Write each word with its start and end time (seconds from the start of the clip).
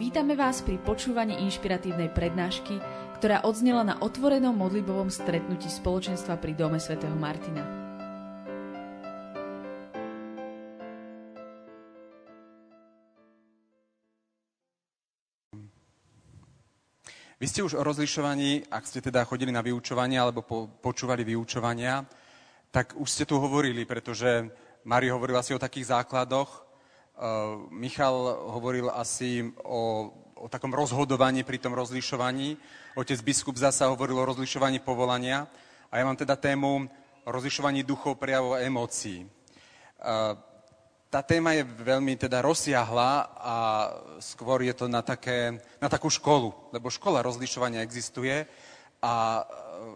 Vítame 0.00 0.32
vás 0.32 0.64
pri 0.64 0.80
počúvaní 0.80 1.36
inšpiratívnej 1.44 2.16
prednášky, 2.16 2.80
ktorá 3.20 3.44
odznela 3.44 3.84
na 3.84 4.00
otvorenom 4.00 4.56
modlibovom 4.56 5.12
stretnutí 5.12 5.68
spoločenstva 5.68 6.40
pri 6.40 6.56
Dome 6.56 6.80
svätého 6.80 7.12
Martina. 7.12 7.60
Vy 17.36 17.46
ste 17.52 17.60
už 17.60 17.76
o 17.76 17.84
rozlišovaní, 17.84 18.72
ak 18.72 18.88
ste 18.88 19.04
teda 19.04 19.28
chodili 19.28 19.52
na 19.52 19.60
vyučovanie 19.60 20.16
alebo 20.16 20.40
po, 20.40 20.72
počúvali 20.72 21.20
vyučovania, 21.20 22.00
tak 22.72 22.96
už 22.96 23.08
ste 23.12 23.28
tu 23.28 23.36
hovorili, 23.36 23.84
pretože 23.84 24.48
Mari 24.88 25.12
hovorila 25.12 25.44
si 25.44 25.52
o 25.52 25.60
takých 25.60 25.92
základoch, 25.92 26.71
Michal 27.70 28.14
hovoril 28.56 28.88
asi 28.88 29.44
o, 29.62 30.10
o 30.36 30.46
takom 30.48 30.72
rozhodovaní 30.74 31.44
pri 31.44 31.60
tom 31.60 31.76
rozlišovaní. 31.76 32.56
Otec 32.98 33.20
biskup 33.22 33.54
zasa 33.54 33.92
hovoril 33.92 34.18
o 34.18 34.28
rozlišovaní 34.28 34.80
povolania. 34.82 35.46
A 35.92 36.00
ja 36.00 36.08
mám 36.08 36.16
teda 36.16 36.34
tému 36.34 36.88
rozlišovaní 37.28 37.86
duchov, 37.86 38.18
prejavov 38.18 38.58
a 38.58 38.64
emócií. 38.66 39.22
Eh, 39.22 40.34
tá 41.12 41.20
téma 41.22 41.54
je 41.54 41.62
veľmi 41.62 42.16
teda 42.16 42.42
rozsiahla 42.42 43.10
a 43.38 43.56
skôr 44.18 44.64
je 44.66 44.74
to 44.74 44.88
na, 44.88 45.04
také, 45.04 45.60
na 45.78 45.86
takú 45.86 46.08
školu, 46.10 46.50
lebo 46.72 46.90
škola 46.90 47.22
rozlišovania 47.22 47.84
existuje 47.84 48.48
a 48.98 49.14
eh, 49.38 49.46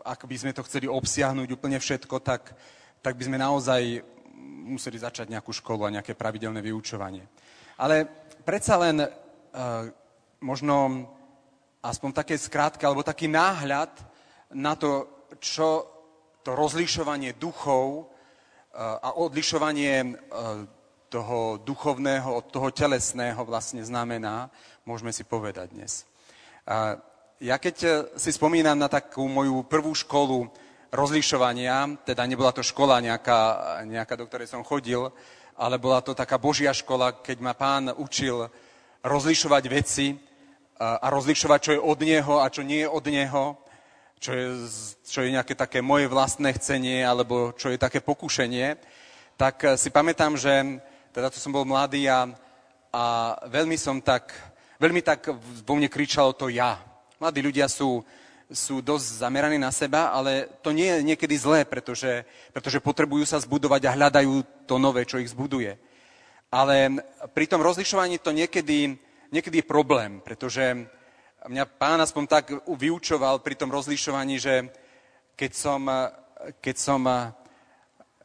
ak 0.06 0.28
by 0.28 0.36
sme 0.38 0.52
to 0.54 0.62
chceli 0.68 0.86
obsiahnuť 0.86 1.48
úplne 1.50 1.80
všetko, 1.82 2.22
tak, 2.22 2.54
tak 3.02 3.18
by 3.18 3.22
sme 3.26 3.38
naozaj 3.40 4.06
museli 4.46 4.98
začať 4.98 5.30
nejakú 5.30 5.50
školu 5.50 5.86
a 5.86 5.94
nejaké 5.98 6.14
pravidelné 6.14 6.62
vyučovanie. 6.62 7.26
Ale 7.76 8.06
predsa 8.46 8.78
len 8.80 9.02
uh, 9.02 9.08
možno 10.40 11.06
aspoň 11.82 12.10
také 12.14 12.34
skrátke, 12.38 12.86
alebo 12.86 13.06
taký 13.06 13.28
náhľad 13.30 13.90
na 14.54 14.74
to, 14.78 15.06
čo 15.42 15.84
to 16.40 16.54
rozlišovanie 16.54 17.34
duchov 17.36 18.06
uh, 18.06 19.02
a 19.02 19.18
odlišovanie 19.18 19.94
uh, 20.02 20.66
toho 21.06 21.62
duchovného 21.62 22.26
od 22.26 22.50
toho 22.50 22.74
telesného 22.74 23.38
vlastne 23.46 23.78
znamená, 23.86 24.50
môžeme 24.82 25.14
si 25.14 25.22
povedať 25.22 25.70
dnes. 25.70 26.02
Ja 27.38 27.62
keď 27.62 28.10
si 28.18 28.34
spomínam 28.34 28.74
na 28.74 28.90
takú 28.90 29.22
moju 29.30 29.62
prvú 29.70 29.94
školu, 29.94 30.50
rozlišovania, 30.92 32.02
teda 32.06 32.22
nebola 32.26 32.52
to 32.52 32.62
škola 32.62 33.02
nejaká, 33.02 33.40
nejaká, 33.84 34.14
do 34.14 34.26
ktorej 34.26 34.50
som 34.50 34.66
chodil, 34.66 35.10
ale 35.56 35.80
bola 35.80 36.04
to 36.04 36.12
taká 36.14 36.36
božia 36.36 36.70
škola, 36.70 37.24
keď 37.24 37.36
ma 37.40 37.54
pán 37.56 37.90
učil 37.96 38.46
rozlišovať 39.02 39.64
veci 39.70 40.14
a 40.76 41.06
rozlišovať, 41.08 41.58
čo 41.62 41.72
je 41.72 41.80
od 41.80 41.98
neho 42.04 42.34
a 42.42 42.46
čo 42.52 42.60
nie 42.60 42.84
je 42.84 42.88
od 42.88 43.04
neho, 43.08 43.44
čo 44.20 44.30
je, 44.32 44.46
čo 45.04 45.20
je 45.24 45.32
nejaké 45.32 45.56
také 45.56 45.80
moje 45.80 46.08
vlastné 46.08 46.52
chcenie 46.56 47.00
alebo 47.04 47.56
čo 47.56 47.72
je 47.72 47.80
také 47.80 48.04
pokušenie, 48.04 48.76
tak 49.36 49.76
si 49.80 49.88
pamätám, 49.92 50.36
že 50.36 50.80
teda 51.12 51.32
to 51.32 51.40
som 51.40 51.52
bol 51.52 51.64
mladý 51.64 52.08
a, 52.12 52.28
a 52.92 53.04
veľmi 53.48 53.80
som 53.80 54.00
tak, 54.04 54.36
veľmi 54.76 55.00
tak 55.00 55.32
vo 55.64 55.74
mne 55.76 55.88
kričalo 55.88 56.36
to 56.36 56.52
ja. 56.52 56.76
Mladí 57.16 57.40
ľudia 57.40 57.68
sú, 57.72 58.04
sú 58.50 58.78
dosť 58.78 59.26
zameraní 59.26 59.58
na 59.58 59.74
seba, 59.74 60.14
ale 60.14 60.46
to 60.62 60.70
nie 60.70 60.86
je 60.86 61.02
niekedy 61.02 61.34
zlé, 61.34 61.66
pretože, 61.66 62.22
pretože 62.54 62.78
potrebujú 62.78 63.26
sa 63.26 63.42
zbudovať 63.42 63.82
a 63.86 63.94
hľadajú 63.98 64.66
to 64.70 64.78
nové, 64.78 65.02
čo 65.02 65.18
ich 65.18 65.30
zbuduje. 65.30 65.74
Ale 66.50 67.02
pri 67.34 67.46
tom 67.50 67.58
rozlišovaní 67.58 68.22
to 68.22 68.30
niekedy, 68.30 68.94
niekedy 69.34 69.62
je 69.62 69.66
problém, 69.66 70.22
pretože 70.22 70.86
mňa 71.42 71.64
pán 71.74 71.98
aspoň 71.98 72.24
tak 72.26 72.44
vyučoval 72.70 73.42
pri 73.42 73.58
tom 73.58 73.74
rozlišovaní, 73.74 74.38
že 74.38 74.70
keď 75.34 75.52
som, 75.52 75.82
keď 76.62 76.76
som 76.78 77.00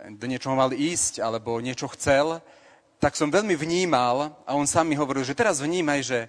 do 0.10 0.26
niečoho 0.30 0.54
mal 0.54 0.70
ísť 0.74 1.22
alebo 1.22 1.62
niečo 1.62 1.90
chcel, 1.98 2.42
tak 3.02 3.18
som 3.18 3.34
veľmi 3.34 3.58
vnímal 3.58 4.46
a 4.46 4.54
on 4.54 4.70
sám 4.70 4.86
mi 4.86 4.96
hovoril, 4.98 5.26
že 5.26 5.34
teraz 5.34 5.58
vnímaj, 5.58 6.00
že, 6.06 6.20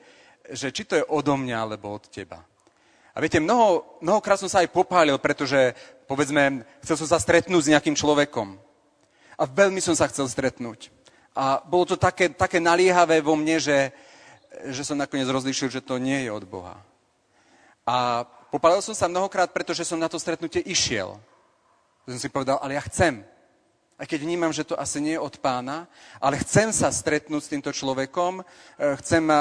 že 0.48 0.72
či 0.72 0.88
to 0.88 0.96
je 0.96 1.08
odo 1.12 1.36
mňa 1.36 1.56
alebo 1.60 1.92
od 1.92 2.08
teba. 2.08 2.40
A 3.12 3.20
viete, 3.20 3.36
mnoho, 3.36 3.84
mnohokrát 4.00 4.40
som 4.40 4.48
sa 4.48 4.64
aj 4.64 4.72
popálil, 4.72 5.20
pretože, 5.20 5.76
povedzme, 6.08 6.64
chcel 6.80 6.96
som 6.96 7.08
sa 7.12 7.20
stretnúť 7.20 7.62
s 7.68 7.72
nejakým 7.76 7.92
človekom. 7.92 8.56
A 9.36 9.42
veľmi 9.44 9.84
som 9.84 9.92
sa 9.92 10.08
chcel 10.08 10.24
stretnúť. 10.28 10.88
A 11.36 11.60
bolo 11.64 11.92
to 11.92 11.96
také, 11.96 12.32
také 12.32 12.60
naliehavé 12.60 13.20
vo 13.20 13.36
mne, 13.36 13.60
že, 13.60 13.92
že 14.68 14.84
som 14.84 14.96
nakoniec 14.96 15.28
rozlišil, 15.28 15.68
že 15.72 15.84
to 15.84 15.96
nie 16.00 16.24
je 16.24 16.30
od 16.32 16.44
Boha. 16.44 16.80
A 17.88 18.24
popálil 18.52 18.84
som 18.84 18.96
sa 18.96 19.08
mnohokrát, 19.08 19.52
pretože 19.52 19.84
som 19.84 20.00
na 20.00 20.08
to 20.08 20.20
stretnutie 20.20 20.60
išiel. 20.64 21.20
Som 22.04 22.20
si 22.20 22.28
povedal, 22.32 22.60
ale 22.60 22.76
ja 22.76 22.82
chcem 22.84 23.24
aj 24.02 24.10
keď 24.10 24.20
vnímam, 24.26 24.50
že 24.50 24.66
to 24.66 24.74
asi 24.74 24.98
nie 24.98 25.14
je 25.14 25.22
od 25.22 25.38
pána, 25.38 25.86
ale 26.18 26.42
chcem 26.42 26.74
sa 26.74 26.90
stretnúť 26.90 27.38
s 27.38 27.52
týmto 27.54 27.70
človekom, 27.70 28.42
e, 28.42 28.44
chcem 28.98 29.22
e, 29.30 29.38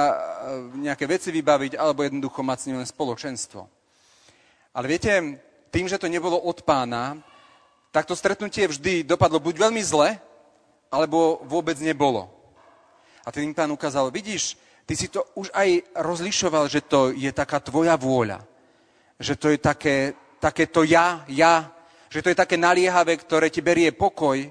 nejaké 0.86 1.10
veci 1.10 1.34
vybaviť, 1.34 1.82
alebo 1.82 2.06
jednoducho 2.06 2.46
mať 2.46 2.58
s 2.62 2.66
ním 2.70 2.78
len 2.78 2.86
spoločenstvo. 2.86 3.66
Ale 4.78 4.86
viete, 4.86 5.42
tým, 5.74 5.90
že 5.90 5.98
to 5.98 6.06
nebolo 6.06 6.38
od 6.38 6.62
pána, 6.62 7.18
tak 7.90 8.06
to 8.06 8.14
stretnutie 8.14 8.70
vždy 8.70 9.02
dopadlo 9.02 9.42
buď 9.42 9.66
veľmi 9.66 9.82
zle, 9.82 10.22
alebo 10.94 11.42
vôbec 11.42 11.82
nebolo. 11.82 12.30
A 13.26 13.34
tým 13.34 13.58
pán 13.58 13.74
ukázal, 13.74 14.14
vidíš, 14.14 14.62
ty 14.86 14.94
si 14.94 15.10
to 15.10 15.26
už 15.34 15.50
aj 15.58 15.90
rozlišoval, 15.98 16.70
že 16.70 16.86
to 16.86 17.10
je 17.18 17.34
taká 17.34 17.58
tvoja 17.66 17.98
vôľa. 17.98 18.46
Že 19.18 19.34
to 19.42 19.48
je 19.50 19.58
také, 19.58 19.98
také 20.38 20.70
to 20.70 20.86
ja, 20.86 21.26
ja, 21.34 21.81
že 22.12 22.20
to 22.20 22.28
je 22.36 22.42
také 22.44 22.60
naliehavé, 22.60 23.16
ktoré 23.16 23.48
ti 23.48 23.64
berie 23.64 23.96
pokoj, 23.96 24.44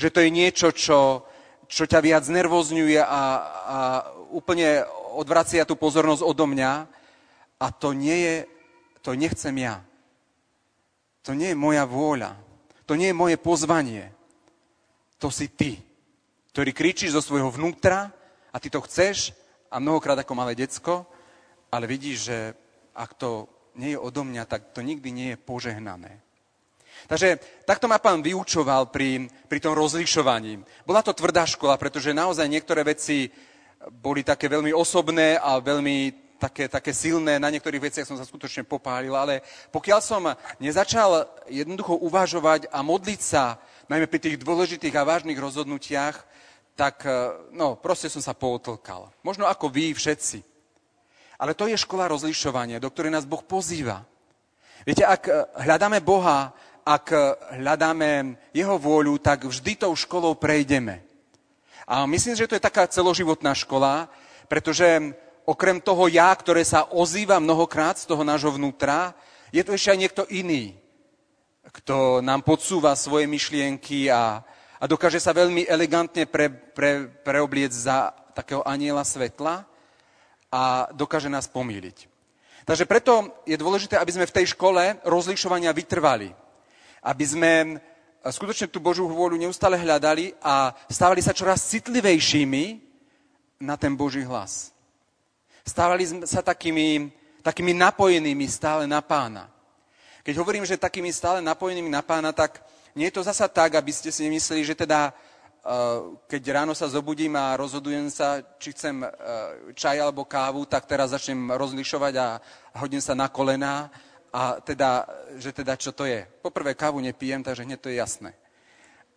že 0.00 0.08
to 0.08 0.24
je 0.24 0.32
niečo, 0.32 0.72
čo, 0.72 1.28
čo 1.68 1.84
ťa 1.84 2.00
viac 2.00 2.24
nervozňuje 2.24 2.96
a, 2.96 3.04
a 3.04 3.20
úplne 4.32 4.80
odvracia 5.12 5.68
tú 5.68 5.76
pozornosť 5.76 6.24
odo 6.24 6.48
mňa. 6.48 6.88
A 7.60 7.66
to 7.68 7.92
nie 7.92 8.16
je, 8.16 8.36
to 9.04 9.12
nechcem 9.12 9.52
ja. 9.60 9.84
To 11.28 11.36
nie 11.36 11.52
je 11.52 11.58
moja 11.60 11.84
vôľa. 11.84 12.32
To 12.88 12.96
nie 12.96 13.12
je 13.12 13.20
moje 13.20 13.36
pozvanie. 13.36 14.08
To 15.20 15.28
si 15.28 15.52
ty, 15.52 15.78
ktorý 16.50 16.72
kričíš 16.72 17.14
zo 17.14 17.22
svojho 17.22 17.52
vnútra 17.52 18.10
a 18.50 18.56
ty 18.56 18.72
to 18.72 18.82
chceš 18.88 19.36
a 19.70 19.78
mnohokrát 19.78 20.18
ako 20.18 20.32
malé 20.34 20.56
decko, 20.58 21.06
ale 21.70 21.86
vidíš, 21.86 22.18
že 22.32 22.38
ak 22.96 23.14
to 23.14 23.46
nie 23.78 23.94
je 23.94 24.02
odo 24.02 24.24
mňa, 24.26 24.48
tak 24.48 24.74
to 24.74 24.82
nikdy 24.82 25.14
nie 25.14 25.28
je 25.36 25.38
požehnané. 25.38 26.31
Takže 27.10 27.38
takto 27.66 27.90
ma 27.90 27.98
pán 27.98 28.22
vyučoval 28.22 28.90
pri, 28.90 29.26
pri 29.48 29.58
tom 29.58 29.74
rozlišovaní. 29.74 30.62
Bola 30.86 31.02
to 31.02 31.16
tvrdá 31.16 31.46
škola, 31.46 31.78
pretože 31.78 32.14
naozaj 32.14 32.46
niektoré 32.46 32.86
veci 32.86 33.30
boli 33.90 34.22
také 34.22 34.46
veľmi 34.46 34.70
osobné 34.70 35.34
a 35.38 35.58
veľmi 35.58 36.22
také, 36.42 36.66
také 36.66 36.90
silné. 36.90 37.38
Na 37.38 37.50
niektorých 37.50 37.90
veciach 37.90 38.06
som 38.06 38.18
sa 38.18 38.26
skutočne 38.26 38.66
popálil, 38.66 39.14
ale 39.14 39.42
pokiaľ 39.70 40.00
som 40.02 40.22
nezačal 40.58 41.26
jednoducho 41.46 41.98
uvažovať 42.02 42.66
a 42.70 42.82
modliť 42.82 43.20
sa, 43.22 43.62
najmä 43.86 44.06
pri 44.10 44.20
tých 44.22 44.36
dôležitých 44.42 44.94
a 44.98 45.06
vážnych 45.06 45.38
rozhodnutiach, 45.38 46.16
tak 46.74 47.04
no, 47.52 47.76
proste 47.76 48.08
som 48.08 48.24
sa 48.24 48.34
pootlkal. 48.34 49.12
Možno 49.22 49.46
ako 49.46 49.68
vy 49.68 49.92
všetci. 49.92 50.42
Ale 51.38 51.58
to 51.58 51.66
je 51.66 51.76
škola 51.78 52.06
rozlišovania, 52.06 52.78
do 52.82 52.90
ktorej 52.90 53.12
nás 53.12 53.26
Boh 53.26 53.42
pozýva. 53.42 54.06
Viete, 54.82 55.06
ak 55.06 55.30
hľadáme 55.62 56.02
Boha 56.02 56.50
ak 56.82 57.14
hľadáme 57.58 58.34
jeho 58.50 58.76
vôľu, 58.78 59.18
tak 59.22 59.46
vždy 59.46 59.78
tou 59.78 59.94
školou 59.94 60.34
prejdeme. 60.34 61.02
A 61.86 62.06
myslím, 62.06 62.34
že 62.34 62.46
to 62.46 62.58
je 62.58 62.62
taká 62.62 62.86
celoživotná 62.86 63.54
škola, 63.54 64.10
pretože 64.46 65.14
okrem 65.46 65.78
toho 65.82 66.06
ja, 66.10 66.30
ktoré 66.34 66.62
sa 66.62 66.86
ozýva 66.90 67.42
mnohokrát 67.42 67.98
z 67.98 68.06
toho 68.06 68.22
nášho 68.22 68.54
vnútra, 68.54 69.14
je 69.50 69.62
tu 69.62 69.74
ešte 69.74 69.90
aj 69.94 69.98
niekto 69.98 70.22
iný, 70.30 70.74
kto 71.72 72.20
nám 72.22 72.42
podsúva 72.42 72.94
svoje 72.98 73.26
myšlienky 73.30 74.10
a, 74.10 74.42
a 74.78 74.84
dokáže 74.86 75.22
sa 75.22 75.36
veľmi 75.36 75.66
elegantne 75.66 76.26
pre, 76.26 76.50
pre, 76.50 77.06
preobliec 77.22 77.70
za 77.70 78.10
takého 78.34 78.64
aniela 78.66 79.04
svetla 79.04 79.68
a 80.52 80.88
dokáže 80.92 81.30
nás 81.30 81.46
pomýliť. 81.46 82.10
Takže 82.62 82.86
preto 82.86 83.42
je 83.42 83.58
dôležité, 83.58 83.98
aby 83.98 84.12
sme 84.14 84.28
v 84.28 84.36
tej 84.42 84.54
škole 84.54 85.02
rozlišovania 85.02 85.74
vytrvali 85.74 86.41
aby 87.02 87.24
sme 87.26 87.52
skutočne 88.22 88.70
tú 88.70 88.78
Božú 88.78 89.10
vôľu 89.10 89.34
neustále 89.34 89.74
hľadali 89.74 90.30
a 90.38 90.70
stávali 90.86 91.18
sa 91.18 91.34
čoraz 91.34 91.66
citlivejšími 91.66 92.78
na 93.58 93.74
ten 93.74 93.98
Boží 93.98 94.22
hlas. 94.22 94.70
Stávali 95.66 96.06
sme 96.06 96.22
sa 96.26 96.42
takými, 96.42 97.10
takými 97.42 97.74
napojenými 97.74 98.46
stále 98.46 98.86
na 98.86 99.02
pána. 99.02 99.50
Keď 100.22 100.34
hovorím, 100.38 100.62
že 100.62 100.78
takými 100.78 101.10
stále 101.10 101.42
napojenými 101.42 101.90
na 101.90 102.02
pána, 102.02 102.30
tak 102.30 102.62
nie 102.94 103.10
je 103.10 103.18
to 103.18 103.26
zasa 103.26 103.50
tak, 103.50 103.74
aby 103.74 103.90
ste 103.90 104.14
si 104.14 104.22
nemysleli, 104.22 104.62
že 104.62 104.78
teda 104.78 105.10
keď 106.26 106.42
ráno 106.50 106.74
sa 106.74 106.90
zobudím 106.90 107.38
a 107.38 107.54
rozhodujem 107.54 108.10
sa, 108.10 108.42
či 108.58 108.74
chcem 108.74 109.06
čaj 109.78 110.02
alebo 110.02 110.26
kávu, 110.26 110.66
tak 110.66 110.90
teraz 110.90 111.14
začnem 111.14 111.54
rozlišovať 111.54 112.14
a 112.18 112.26
hodím 112.82 112.98
sa 112.98 113.14
na 113.14 113.30
kolená 113.30 113.86
a 114.32 114.56
teda, 114.64 115.04
že 115.36 115.52
teda 115.52 115.76
čo 115.76 115.92
to 115.92 116.08
je. 116.08 116.24
Poprvé 116.40 116.72
kávu 116.72 117.04
nepijem, 117.04 117.44
takže 117.44 117.68
hneď 117.68 117.78
to 117.80 117.92
je 117.92 118.00
jasné. 118.00 118.32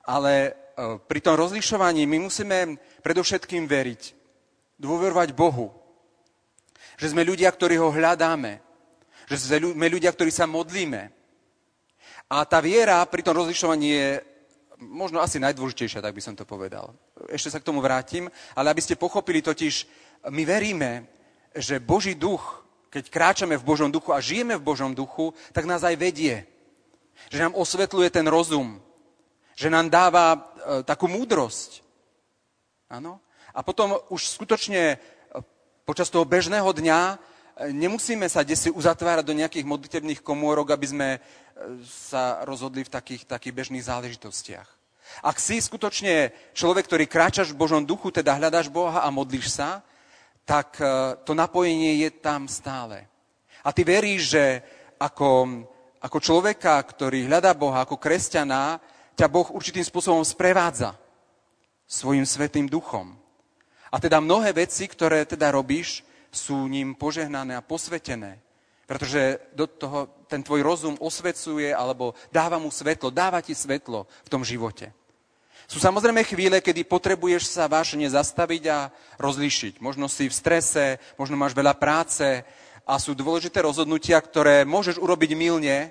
Ale 0.03 0.53
pri 1.07 1.19
tom 1.23 1.39
rozlišovaní 1.39 2.03
my 2.03 2.27
musíme 2.27 2.75
predovšetkým 2.99 3.63
veriť, 3.63 4.01
dôverovať 4.75 5.31
Bohu, 5.31 5.71
že 6.99 7.15
sme 7.15 7.23
ľudia, 7.23 7.47
ktorí 7.47 7.79
ho 7.79 7.95
hľadáme, 7.95 8.59
že 9.31 9.55
sme 9.55 9.87
ľudia, 9.87 10.11
ktorí 10.11 10.29
sa 10.29 10.43
modlíme. 10.45 11.09
A 12.27 12.43
tá 12.43 12.59
viera 12.59 12.99
pri 13.07 13.23
tom 13.23 13.39
rozlišovaní 13.39 13.87
je 13.87 14.09
možno 14.83 15.23
asi 15.23 15.39
najdôležitejšia, 15.39 16.03
tak 16.03 16.11
by 16.11 16.21
som 16.21 16.35
to 16.35 16.43
povedal. 16.43 16.91
Ešte 17.31 17.55
sa 17.55 17.59
k 17.63 17.67
tomu 17.71 17.79
vrátim, 17.79 18.27
ale 18.51 18.75
aby 18.75 18.83
ste 18.83 18.99
pochopili 18.99 19.39
totiž, 19.39 19.87
my 20.27 20.43
veríme, 20.43 21.07
že 21.55 21.79
Boží 21.79 22.19
duch, 22.19 22.64
keď 22.89 23.03
kráčame 23.11 23.55
v 23.59 23.67
Božom 23.67 23.91
duchu 23.91 24.13
a 24.15 24.23
žijeme 24.23 24.55
v 24.55 24.65
Božom 24.65 24.95
duchu, 24.95 25.33
tak 25.51 25.67
nás 25.67 25.83
aj 25.83 25.95
vedie. 25.99 26.47
Že 27.31 27.49
nám 27.49 27.53
osvetľuje 27.59 28.09
ten 28.11 28.27
rozum. 28.27 28.79
Že 29.55 29.71
nám 29.71 29.87
dáva 29.87 30.25
e, 30.35 30.39
takú 30.83 31.07
múdrosť. 31.07 31.83
Áno? 32.91 33.23
A 33.55 33.63
potom 33.63 33.95
už 34.11 34.35
skutočne 34.35 34.95
e, 34.95 34.97
počas 35.87 36.11
toho 36.11 36.27
bežného 36.27 36.67
dňa 36.67 36.99
e, 37.11 37.15
nemusíme 37.71 38.27
sa 38.27 38.43
desi 38.43 38.67
uzatvárať 38.67 39.23
do 39.23 39.37
nejakých 39.37 39.65
modlitebných 39.67 40.19
komórok, 40.19 40.75
aby 40.75 40.87
sme 40.87 41.09
sa 41.87 42.43
rozhodli 42.43 42.83
v 42.83 42.91
takých, 42.91 43.23
takých 43.23 43.55
bežných 43.55 43.87
záležitostiach. 43.87 44.67
Ak 45.23 45.39
si 45.39 45.61
skutočne 45.61 46.35
človek, 46.51 46.89
ktorý 46.89 47.05
kráčaš 47.07 47.55
v 47.55 47.61
Božom 47.61 47.85
duchu, 47.85 48.11
teda 48.11 48.35
hľadáš 48.35 48.67
Boha 48.67 49.05
a 49.05 49.09
modlíš 49.13 49.55
sa, 49.55 49.79
tak 50.45 50.77
e, 50.77 50.85
to 51.25 51.33
napojenie 51.33 52.05
je 52.05 52.09
tam 52.21 52.45
stále. 52.45 53.09
A 53.65 53.73
ty 53.73 53.81
veríš, 53.81 54.37
že 54.37 54.45
ako, 55.01 55.65
ako 55.99 56.17
človeka, 56.21 56.77
ktorý 56.85 57.25
hľadá 57.25 57.51
Boha, 57.57 57.81
ako 57.81 57.97
kresťana, 57.97 58.77
ťa 59.17 59.27
Boh 59.27 59.49
určitým 59.49 59.81
spôsobom 59.81 60.21
sprevádza 60.21 60.93
svojim 61.89 62.23
svetým 62.23 62.69
duchom. 62.69 63.17
A 63.89 63.97
teda 63.97 64.21
mnohé 64.21 64.53
veci, 64.53 64.85
ktoré 64.85 65.25
teda 65.25 65.49
robíš, 65.49 66.05
sú 66.29 66.67
ním 66.67 66.93
požehnané 66.93 67.55
a 67.55 67.65
posvetené. 67.65 68.43
Pretože 68.85 69.39
do 69.55 69.65
toho 69.65 70.27
ten 70.29 70.43
tvoj 70.45 70.61
rozum 70.61 70.95
osvecuje 71.01 71.73
alebo 71.73 72.13
dáva 72.29 72.61
mu 72.61 72.69
svetlo, 72.69 73.09
dáva 73.09 73.41
ti 73.41 73.57
svetlo 73.57 74.05
v 74.05 74.29
tom 74.29 74.45
živote. 74.45 74.93
Sú 75.65 75.81
samozrejme 75.81 76.21
chvíle, 76.21 76.61
kedy 76.61 76.85
potrebuješ 76.85 77.57
sa 77.57 77.65
vášne 77.65 78.05
zastaviť 78.05 78.63
a 78.69 78.93
rozlíšiť. 79.17 79.81
Možno 79.81 80.05
si 80.05 80.29
v 80.29 80.37
strese, 80.37 81.01
možno 81.17 81.33
máš 81.33 81.57
veľa 81.57 81.73
práce 81.73 82.45
a 82.85 82.93
sú 83.01 83.17
dôležité 83.17 83.65
rozhodnutia, 83.65 84.21
ktoré 84.21 84.61
môžeš 84.61 85.01
urobiť 85.01 85.31
milne, 85.33 85.89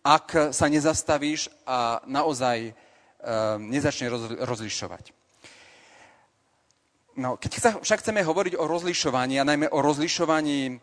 ak 0.00 0.56
sa 0.56 0.66
nezastavíš 0.66 1.52
a 1.68 2.00
naozaj 2.08 2.58
e, 2.68 2.72
nezačne 3.60 4.08
roz, 4.08 4.32
rozlišovať. 4.40 5.12
No, 7.20 7.36
keď 7.36 7.50
sa, 7.60 7.70
však 7.76 8.00
chceme 8.00 8.24
hovoriť 8.24 8.56
o 8.56 8.64
rozlišovaní, 8.64 9.36
a 9.36 9.44
najmä 9.44 9.68
o 9.68 9.84
rozlišovaní 9.84 10.80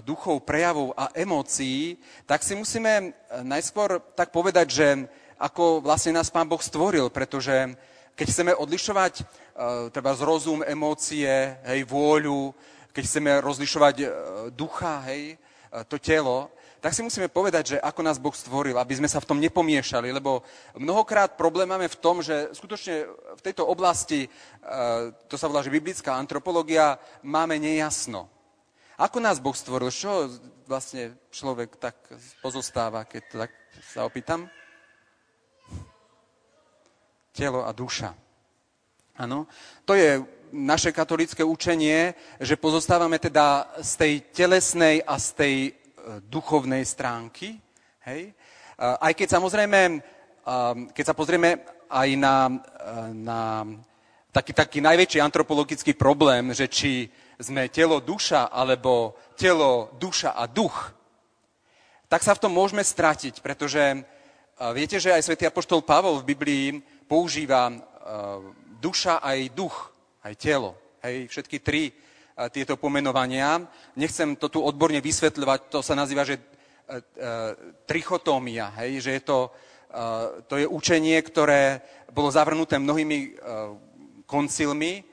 duchov, 0.00 0.48
prejavov 0.48 0.96
a 0.96 1.12
emócií, 1.12 2.00
tak 2.24 2.40
si 2.40 2.56
musíme 2.56 2.92
e, 2.96 3.06
najskôr 3.44 4.00
tak 4.16 4.32
povedať, 4.32 4.66
že 4.72 4.86
ako 5.42 5.82
vlastne 5.82 6.14
nás 6.14 6.30
Pán 6.30 6.46
Boh 6.46 6.62
stvoril, 6.62 7.10
pretože 7.10 7.74
keď 8.14 8.26
chceme 8.30 8.52
odlišovať 8.54 9.12
uh, 9.18 9.24
treba 9.90 10.14
rozum, 10.14 10.62
emócie, 10.62 11.58
hej, 11.66 11.82
vôľu, 11.82 12.54
keď 12.94 13.02
chceme 13.02 13.30
rozlišovať 13.42 13.96
uh, 13.98 14.08
ducha, 14.54 15.02
hej, 15.10 15.34
uh, 15.34 15.82
to 15.82 15.98
telo, 15.98 16.46
tak 16.82 16.94
si 16.94 17.02
musíme 17.02 17.30
povedať, 17.30 17.74
že 17.74 17.82
ako 17.82 18.00
nás 18.02 18.18
Boh 18.18 18.34
stvoril, 18.34 18.74
aby 18.74 18.98
sme 18.98 19.06
sa 19.06 19.22
v 19.22 19.28
tom 19.30 19.38
nepomiešali, 19.38 20.10
lebo 20.10 20.42
mnohokrát 20.74 21.38
problém 21.38 21.70
máme 21.70 21.86
v 21.86 22.00
tom, 22.02 22.18
že 22.18 22.50
skutočne 22.50 23.06
v 23.38 23.44
tejto 23.46 23.62
oblasti, 23.62 24.26
to 25.30 25.38
sa 25.38 25.46
volá, 25.46 25.62
že 25.62 25.70
biblická 25.70 26.18
antropológia, 26.18 26.98
máme 27.22 27.54
nejasno. 27.62 28.26
Ako 28.98 29.22
nás 29.22 29.38
Boh 29.38 29.54
stvoril? 29.54 29.94
Čo 29.94 30.26
vlastne 30.66 31.14
človek 31.30 31.78
tak 31.78 31.94
pozostáva, 32.42 33.06
keď 33.06 33.46
tak 33.46 33.54
sa 33.94 34.02
opýtam? 34.02 34.50
Telo 37.32 37.64
a 37.64 37.72
duša. 37.72 38.12
Áno. 39.16 39.48
To 39.88 39.96
je 39.96 40.20
naše 40.52 40.92
katolické 40.92 41.40
učenie, 41.40 42.12
že 42.36 42.60
pozostávame 42.60 43.16
teda 43.16 43.72
z 43.80 43.92
tej 43.96 44.12
telesnej 44.36 45.00
a 45.00 45.16
z 45.16 45.28
tej 45.32 45.54
e, 45.64 45.70
duchovnej 46.28 46.84
stránky. 46.84 47.56
Hej? 48.04 48.36
Aj 48.76 49.12
keď 49.16 49.38
samozrejme, 49.38 50.02
keď 50.92 51.04
sa 51.06 51.16
pozrieme 51.16 51.64
aj 51.88 52.08
na, 52.20 52.36
e, 52.50 52.54
na 53.16 53.40
taký, 54.28 54.52
taký 54.52 54.78
najväčší 54.84 55.24
antropologický 55.24 55.96
problém, 55.96 56.52
že 56.52 56.68
či 56.68 57.08
sme 57.40 57.72
telo, 57.72 58.00
duša, 58.04 58.52
alebo 58.52 59.16
telo, 59.40 59.92
duša 59.96 60.36
a 60.36 60.44
duch, 60.44 60.92
tak 62.12 62.20
sa 62.20 62.36
v 62.36 62.42
tom 62.44 62.52
môžeme 62.52 62.84
stratiť, 62.84 63.40
pretože 63.40 64.04
viete, 64.76 65.00
že 65.00 65.16
aj 65.16 65.24
svätý 65.24 65.48
apoštol 65.48 65.80
Pavol 65.80 66.20
v 66.20 66.28
Biblii 66.36 66.66
používa 67.12 67.68
duša 68.80 69.20
aj 69.20 69.52
duch, 69.52 69.92
aj 70.24 70.32
telo. 70.40 70.72
Hej, 71.04 71.28
všetky 71.28 71.60
tri 71.60 71.92
tieto 72.48 72.80
pomenovania. 72.80 73.60
Nechcem 74.00 74.32
to 74.40 74.48
tu 74.48 74.64
odborne 74.64 74.96
vysvetľovať, 74.96 75.68
to 75.68 75.84
sa 75.84 75.92
nazýva, 75.92 76.24
že 76.24 76.40
trichotómia, 77.84 78.72
hej, 78.80 79.04
že 79.04 79.10
je 79.20 79.22
to, 79.28 79.52
to 80.48 80.56
je 80.56 80.64
učenie, 80.64 81.20
ktoré 81.20 81.84
bolo 82.08 82.32
zavrnuté 82.32 82.80
mnohými 82.80 83.36
koncilmi 84.24 85.04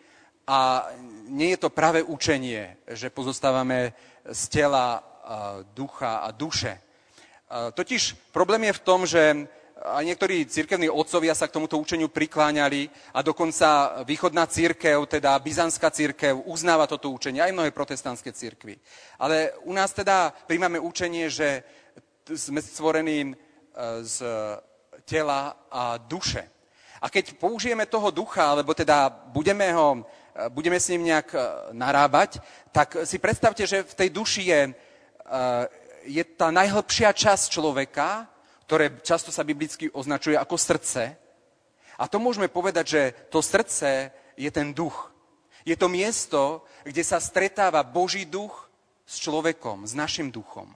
a 0.48 0.88
nie 1.28 1.52
je 1.52 1.60
to 1.68 1.70
práve 1.70 2.00
učenie, 2.00 2.80
že 2.96 3.12
pozostávame 3.12 3.92
z 4.24 4.42
tela, 4.48 5.04
ducha 5.76 6.24
a 6.24 6.32
duše. 6.32 6.80
Totiž 7.76 8.32
problém 8.32 8.72
je 8.72 8.78
v 8.80 8.84
tom, 8.88 9.04
že 9.04 9.52
aj 9.80 10.04
niektorí 10.04 10.44
cirkevní 10.44 10.92
otcovia 10.92 11.32
sa 11.32 11.48
k 11.48 11.56
tomuto 11.56 11.80
učeniu 11.80 12.12
prikláňali 12.12 12.92
a 13.16 13.24
dokonca 13.24 14.02
východná 14.04 14.44
církev, 14.48 15.08
teda 15.08 15.40
byzantská 15.40 15.88
církev, 15.88 16.36
uznáva 16.46 16.84
toto 16.88 17.08
učenie, 17.12 17.40
aj 17.40 17.56
mnohé 17.56 17.72
protestantské 17.72 18.36
církvy. 18.36 18.76
Ale 19.20 19.56
u 19.64 19.72
nás 19.72 19.96
teda 19.96 20.36
príjmame 20.48 20.80
učenie, 20.80 21.32
že 21.32 21.64
sme 22.28 22.60
stvorení 22.62 23.32
e, 23.32 23.34
z 24.04 24.18
tela 25.08 25.56
a 25.72 25.98
duše. 25.98 26.44
A 27.00 27.08
keď 27.08 27.40
použijeme 27.40 27.88
toho 27.88 28.12
ducha, 28.12 28.52
alebo 28.52 28.76
teda 28.76 29.08
budeme 29.10 29.72
ho 29.72 30.04
budeme 30.48 30.80
s 30.80 30.88
ním 30.88 31.04
nejak 31.04 31.36
e, 31.36 31.40
narábať, 31.76 32.40
tak 32.72 33.04
si 33.04 33.20
predstavte, 33.20 33.68
že 33.68 33.84
v 33.84 33.98
tej 33.98 34.10
duši 34.10 34.42
je, 34.48 34.62
e, 34.70 34.74
je 36.08 36.24
tá 36.24 36.48
najhlbšia 36.48 37.12
časť 37.12 37.52
človeka, 37.52 38.30
ktoré 38.70 39.02
často 39.02 39.34
sa 39.34 39.42
biblicky 39.42 39.90
označuje 39.90 40.38
ako 40.38 40.54
srdce. 40.54 41.18
A 41.98 42.06
to 42.06 42.22
môžeme 42.22 42.46
povedať, 42.54 42.86
že 42.86 43.02
to 43.34 43.42
srdce 43.42 44.14
je 44.38 44.50
ten 44.54 44.78
duch. 44.78 45.10
Je 45.66 45.74
to 45.74 45.90
miesto, 45.90 46.62
kde 46.86 47.02
sa 47.02 47.18
stretáva 47.18 47.82
Boží 47.82 48.30
duch 48.30 48.70
s 49.10 49.18
človekom, 49.26 49.90
s 49.90 49.98
našim 49.98 50.30
duchom. 50.30 50.70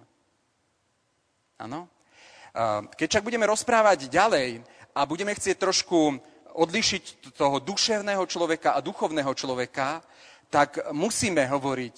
Áno? 1.62 1.86
Keď 2.98 3.08
však 3.14 3.28
budeme 3.30 3.46
rozprávať 3.46 4.10
ďalej 4.10 4.66
a 4.98 5.06
budeme 5.06 5.38
chcieť 5.38 5.62
trošku 5.62 6.18
odlišiť 6.50 7.30
toho 7.38 7.62
duševného 7.62 8.26
človeka 8.26 8.74
a 8.74 8.82
duchovného 8.82 9.38
človeka, 9.38 10.02
tak 10.50 10.82
musíme 10.98 11.46
hovoriť 11.46 11.98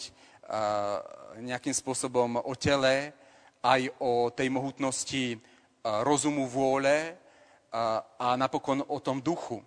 nejakým 1.40 1.72
spôsobom 1.72 2.44
o 2.44 2.54
tele, 2.60 3.16
aj 3.64 3.82
o 4.04 4.28
tej 4.28 4.52
mohutnosti 4.52 5.55
rozumu 6.04 6.50
vôle 6.50 7.14
a 8.18 8.34
napokon 8.34 8.82
o 8.88 8.98
tom 9.00 9.22
duchu. 9.22 9.62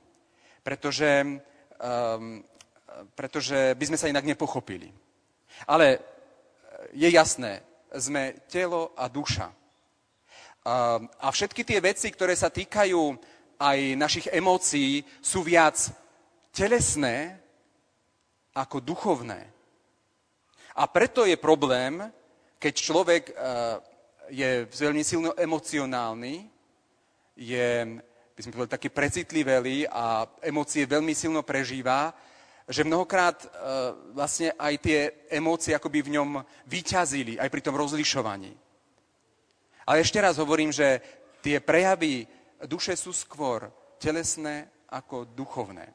Pretože, 0.63 1.39
pretože 3.15 3.77
by 3.79 3.85
sme 3.87 3.99
sa 4.01 4.11
inak 4.11 4.27
nepochopili. 4.27 4.91
Ale 5.71 6.03
je 6.93 7.09
jasné, 7.11 7.63
sme 7.95 8.35
telo 8.51 8.93
a 8.97 9.07
duša. 9.07 9.49
A 11.21 11.27
všetky 11.31 11.65
tie 11.65 11.81
veci, 11.81 12.11
ktoré 12.11 12.37
sa 12.37 12.51
týkajú 12.51 13.17
aj 13.59 13.79
našich 13.99 14.27
emócií 14.31 15.03
sú 15.19 15.43
viac 15.43 15.91
telesné 16.55 17.39
ako 18.55 18.83
duchovné. 18.83 19.41
A 20.79 20.87
preto 20.87 21.27
je 21.27 21.35
problém, 21.35 22.07
keď 22.59 22.75
človek 22.75 23.25
eh, 23.31 23.35
je 24.31 24.69
veľmi 24.69 25.03
silno 25.05 25.31
emocionálny, 25.37 26.49
je 27.39 27.69
by 28.39 28.41
sme 28.47 28.55
povedali, 28.55 28.77
taký 28.79 28.89
precitlivelý 28.95 29.91
a 29.91 30.23
emócie 30.47 30.87
veľmi 30.87 31.11
silno 31.11 31.43
prežíva, 31.43 32.15
že 32.71 32.87
mnohokrát 32.87 33.35
e, 33.43 33.49
vlastne 34.15 34.55
aj 34.55 34.75
tie 34.79 34.99
emócie 35.27 35.75
akoby 35.75 36.07
v 36.07 36.13
ňom 36.15 36.31
vyťazili, 36.71 37.35
aj 37.35 37.51
pri 37.51 37.61
tom 37.67 37.75
rozlišovaní. 37.75 38.55
Ale 39.91 40.07
ešte 40.07 40.23
raz 40.23 40.39
hovorím, 40.39 40.71
že 40.71 41.03
tie 41.43 41.59
prejavy 41.59 42.31
duše 42.71 42.95
sú 42.95 43.11
skôr 43.11 43.67
telesné 43.99 44.71
ako 44.87 45.27
duchovné. 45.35 45.91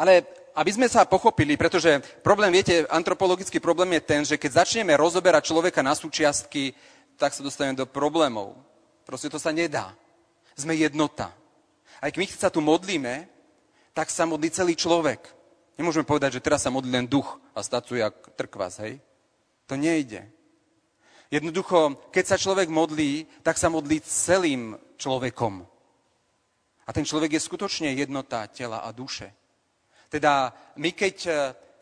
Ale 0.00 0.24
aby 0.56 0.70
sme 0.72 0.88
sa 0.88 1.04
pochopili, 1.04 1.60
pretože 1.60 2.00
problém, 2.24 2.50
viete, 2.56 2.88
antropologický 2.88 3.60
problém 3.60 4.00
je 4.00 4.02
ten, 4.02 4.22
že 4.24 4.40
keď 4.40 4.64
začneme 4.64 4.96
rozoberať 4.96 5.52
človeka 5.52 5.84
na 5.84 5.92
súčiastky, 5.92 6.72
tak 7.18 7.34
sa 7.34 7.42
dostaneme 7.42 7.76
do 7.76 7.84
problémov. 7.84 8.54
Proste 9.02 9.26
to 9.28 9.42
sa 9.42 9.50
nedá. 9.50 9.92
Sme 10.54 10.78
jednota. 10.78 11.34
Aj 11.98 12.08
keď 12.08 12.18
my 12.22 12.26
sa 12.30 12.48
tu 12.48 12.62
modlíme, 12.62 13.26
tak 13.90 14.08
sa 14.08 14.22
modlí 14.22 14.48
celý 14.54 14.78
človek. 14.78 15.18
Nemôžeme 15.74 16.06
povedať, 16.06 16.38
že 16.38 16.44
teraz 16.46 16.62
sa 16.62 16.70
modlí 16.70 16.90
len 16.90 17.10
duch 17.10 17.38
a 17.54 17.62
stacuje 17.62 18.02
jak 18.02 18.14
trkvas, 18.38 18.78
hej? 18.82 19.02
To 19.66 19.74
nejde. 19.74 20.26
Jednoducho, 21.30 21.98
keď 22.14 22.24
sa 22.24 22.40
človek 22.40 22.70
modlí, 22.70 23.26
tak 23.42 23.58
sa 23.58 23.68
modlí 23.68 24.00
celým 24.00 24.78
človekom. 24.96 25.66
A 26.88 26.90
ten 26.90 27.04
človek 27.04 27.36
je 27.36 27.46
skutočne 27.46 27.92
jednota 27.92 28.48
tela 28.48 28.80
a 28.80 28.90
duše. 28.96 29.28
Teda 30.08 30.56
my, 30.80 30.90
keď 30.96 31.16
e, 31.26 31.32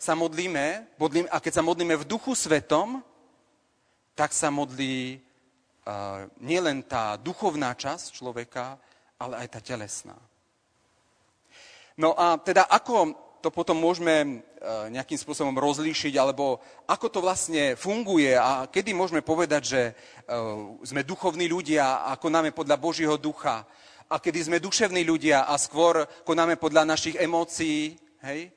sa 0.03 0.19
modlíme, 0.19 0.99
modlím, 0.99 1.31
a 1.31 1.39
keď 1.39 1.63
sa 1.63 1.63
modlíme 1.63 1.95
v 1.95 2.09
duchu 2.11 2.35
svetom, 2.35 2.99
tak 4.19 4.35
sa 4.35 4.51
modlí 4.51 5.23
nielen 6.43 6.83
tá 6.83 7.15
duchovná 7.15 7.75
časť 7.79 8.11
človeka, 8.11 8.75
ale 9.23 9.47
aj 9.47 9.49
tá 9.55 9.61
telesná. 9.63 10.19
No 11.97 12.13
a 12.13 12.37
teda 12.37 12.69
ako 12.69 13.27
to 13.41 13.49
potom 13.55 13.79
môžeme 13.79 14.15
e, 14.21 14.29
nejakým 14.91 15.17
spôsobom 15.17 15.55
rozlíšiť, 15.55 16.19
alebo 16.19 16.59
ako 16.91 17.07
to 17.09 17.19
vlastne 17.23 17.79
funguje 17.79 18.35
a 18.35 18.67
kedy 18.67 18.91
môžeme 18.91 19.23
povedať, 19.23 19.63
že 19.63 19.83
e, 19.87 19.93
sme 20.83 21.07
duchovní 21.07 21.47
ľudia 21.47 22.11
a 22.11 22.19
konáme 22.19 22.51
podľa 22.51 22.77
Božieho 22.77 23.15
ducha 23.15 23.63
a 24.11 24.19
kedy 24.19 24.51
sme 24.51 24.59
duševní 24.59 25.07
ľudia 25.07 25.47
a 25.47 25.55
skôr 25.63 26.05
konáme 26.27 26.59
podľa 26.59 26.91
našich 26.91 27.17
emócií, 27.23 27.95
hej? 28.27 28.51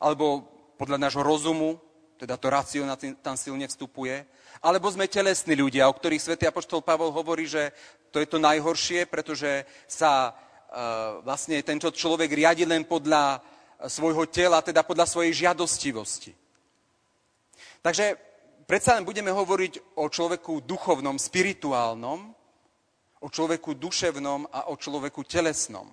alebo 0.00 0.48
podľa 0.80 0.98
nášho 0.98 1.20
rozumu, 1.20 1.76
teda 2.16 2.40
to 2.40 2.46
racio 2.48 2.82
tam 3.20 3.36
silne 3.36 3.68
vstupuje, 3.68 4.24
alebo 4.62 4.86
sme 4.90 5.10
telesní 5.10 5.58
ľudia, 5.58 5.88
o 5.88 5.96
ktorých 5.96 6.22
svätý 6.22 6.44
Apoštol 6.46 6.84
Pavol 6.84 7.10
hovorí, 7.10 7.48
že 7.48 7.74
to 8.14 8.22
je 8.22 8.28
to 8.30 8.38
najhoršie, 8.38 9.10
pretože 9.10 9.66
sa 9.90 10.30
uh, 10.30 11.24
vlastne 11.26 11.58
tento 11.66 11.90
človek 11.90 12.30
riadi 12.30 12.62
len 12.62 12.86
podľa 12.86 13.42
svojho 13.90 14.30
tela, 14.30 14.62
teda 14.62 14.86
podľa 14.86 15.10
svojej 15.10 15.44
žiadostivosti. 15.44 16.32
Takže 17.82 18.16
predsa 18.64 18.96
len 18.96 19.04
budeme 19.04 19.28
hovoriť 19.28 19.98
o 20.00 20.08
človeku 20.08 20.64
duchovnom, 20.64 21.20
spirituálnom, 21.20 22.32
o 23.20 23.28
človeku 23.28 23.76
duševnom 23.76 24.48
a 24.52 24.72
o 24.72 24.76
človeku 24.76 25.24
telesnom. 25.24 25.88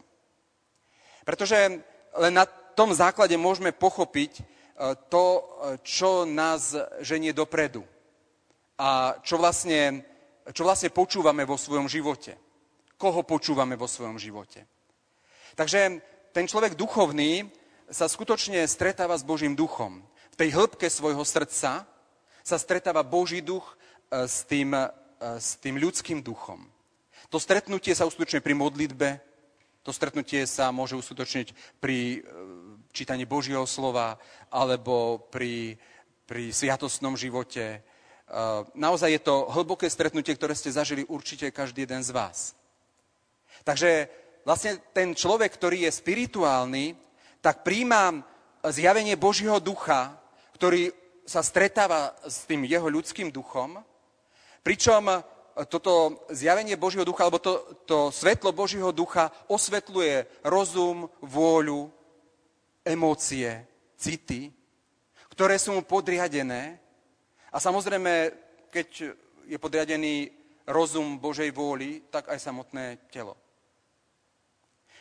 Pretože 1.24 1.84
len 2.16 2.34
na 2.34 2.46
tom 2.76 2.92
základe 2.96 3.36
môžeme 3.36 3.72
pochopiť 3.76 4.32
e, 4.40 4.42
to, 5.08 5.26
e, 5.40 5.42
čo 5.84 6.28
nás 6.28 6.76
ženie 7.04 7.32
dopredu 7.32 7.84
a 8.82 9.22
čo 9.22 9.38
vlastne, 9.38 10.02
čo 10.50 10.66
vlastne 10.66 10.90
počúvame 10.90 11.46
vo 11.46 11.54
svojom 11.54 11.86
živote. 11.86 12.34
Koho 12.98 13.22
počúvame 13.22 13.78
vo 13.78 13.86
svojom 13.86 14.18
živote. 14.18 14.66
Takže 15.54 16.02
ten 16.34 16.46
človek 16.50 16.74
duchovný 16.74 17.46
sa 17.94 18.10
skutočne 18.10 18.66
stretáva 18.66 19.14
s 19.14 19.28
Božím 19.28 19.54
duchom. 19.54 20.02
V 20.34 20.40
tej 20.40 20.50
hĺbke 20.58 20.90
svojho 20.90 21.22
srdca 21.22 21.86
sa 22.42 22.58
stretáva 22.58 23.06
Boží 23.06 23.46
duch 23.46 23.78
e, 24.10 24.26
s 24.26 24.48
tým, 24.50 24.74
e, 24.74 24.88
s 25.20 25.60
tým 25.62 25.78
ľudským 25.78 26.26
duchom. 26.26 26.66
To 27.30 27.38
stretnutie 27.38 27.94
sa 27.94 28.10
uskutočne 28.10 28.42
pri 28.42 28.58
modlitbe, 28.58 29.10
to 29.86 29.92
stretnutie 29.94 30.48
sa 30.48 30.74
môže 30.74 30.98
uskutočniť 30.98 31.78
pri 31.78 32.00
e, 32.00 32.18
čítaní 32.96 33.30
Božieho 33.30 33.68
slova 33.68 34.18
alebo 34.50 35.28
pri, 35.30 35.78
pri 36.26 36.50
sviatostnom 36.50 37.14
živote. 37.20 37.84
Naozaj 38.76 39.10
je 39.12 39.22
to 39.22 39.52
hlboké 39.52 39.92
stretnutie, 39.92 40.32
ktoré 40.36 40.56
ste 40.56 40.72
zažili 40.72 41.04
určite 41.04 41.52
každý 41.52 41.84
jeden 41.84 42.00
z 42.00 42.16
vás. 42.16 42.56
Takže 43.68 44.08
vlastne 44.48 44.80
ten 44.96 45.12
človek, 45.12 45.52
ktorý 45.52 45.86
je 45.86 45.92
spirituálny, 45.92 46.96
tak 47.44 47.68
príjmam 47.68 48.24
zjavenie 48.64 49.20
Božieho 49.20 49.60
ducha, 49.60 50.16
ktorý 50.56 50.96
sa 51.28 51.44
stretáva 51.44 52.16
s 52.24 52.48
tým 52.48 52.66
jeho 52.66 52.88
ľudským 52.88 53.30
duchom, 53.30 53.84
pričom 54.64 55.22
toto 55.68 56.24
zjavenie 56.32 56.80
Božieho 56.80 57.04
ducha, 57.04 57.28
alebo 57.28 57.44
to, 57.44 57.60
to 57.84 57.98
svetlo 58.10 58.56
Božieho 58.56 58.96
ducha 58.96 59.30
osvetľuje 59.52 60.48
rozum, 60.48 61.12
vôľu, 61.20 61.92
emócie, 62.88 63.68
city, 64.00 64.50
ktoré 65.30 65.60
sú 65.60 65.76
mu 65.76 65.84
podriadené. 65.86 66.80
A 67.52 67.60
samozrejme, 67.60 68.32
keď 68.72 69.14
je 69.48 69.58
podriadený 69.60 70.32
rozum 70.72 71.20
Božej 71.20 71.52
vôli, 71.52 72.08
tak 72.08 72.32
aj 72.32 72.40
samotné 72.40 73.12
telo. 73.12 73.36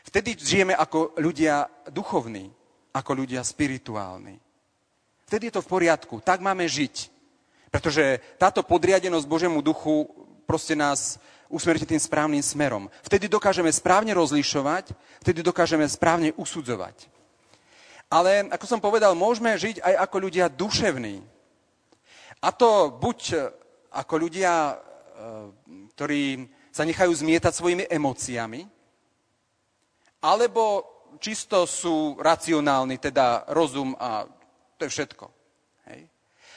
Vtedy 0.02 0.34
žijeme 0.34 0.74
ako 0.74 1.14
ľudia 1.20 1.70
duchovní, 1.92 2.50
ako 2.90 3.10
ľudia 3.14 3.46
spirituálni. 3.46 4.40
Vtedy 5.30 5.46
je 5.46 5.54
to 5.54 5.62
v 5.62 5.70
poriadku, 5.70 6.18
tak 6.18 6.42
máme 6.42 6.66
žiť. 6.66 7.06
Pretože 7.70 8.18
táto 8.34 8.66
podriadenosť 8.66 9.30
Božiemu 9.30 9.62
duchu 9.62 10.10
proste 10.42 10.74
nás 10.74 11.22
usmerite 11.46 11.86
tým 11.86 12.02
správnym 12.02 12.42
smerom. 12.42 12.90
Vtedy 13.06 13.30
dokážeme 13.30 13.70
správne 13.70 14.10
rozlišovať, 14.18 14.90
vtedy 15.22 15.46
dokážeme 15.46 15.86
správne 15.86 16.34
usudzovať. 16.34 17.06
Ale, 18.10 18.50
ako 18.50 18.66
som 18.66 18.82
povedal, 18.82 19.14
môžeme 19.14 19.54
žiť 19.54 19.78
aj 19.86 19.94
ako 20.02 20.16
ľudia 20.18 20.50
duševní. 20.50 21.22
A 22.40 22.48
to 22.52 22.96
buď 22.96 23.20
ako 23.92 24.14
ľudia, 24.16 24.72
eh, 24.72 24.78
ktorí 25.96 26.48
sa 26.70 26.86
nechajú 26.86 27.12
zmietať 27.12 27.52
svojimi 27.52 27.84
emóciami, 27.90 28.62
alebo 30.20 30.84
čisto 31.18 31.66
sú 31.66 32.16
racionálni, 32.20 33.00
teda 33.00 33.50
rozum 33.50 33.96
a 33.98 34.24
to 34.78 34.86
je 34.86 34.92
všetko. 34.92 35.26
Hej. 35.90 36.00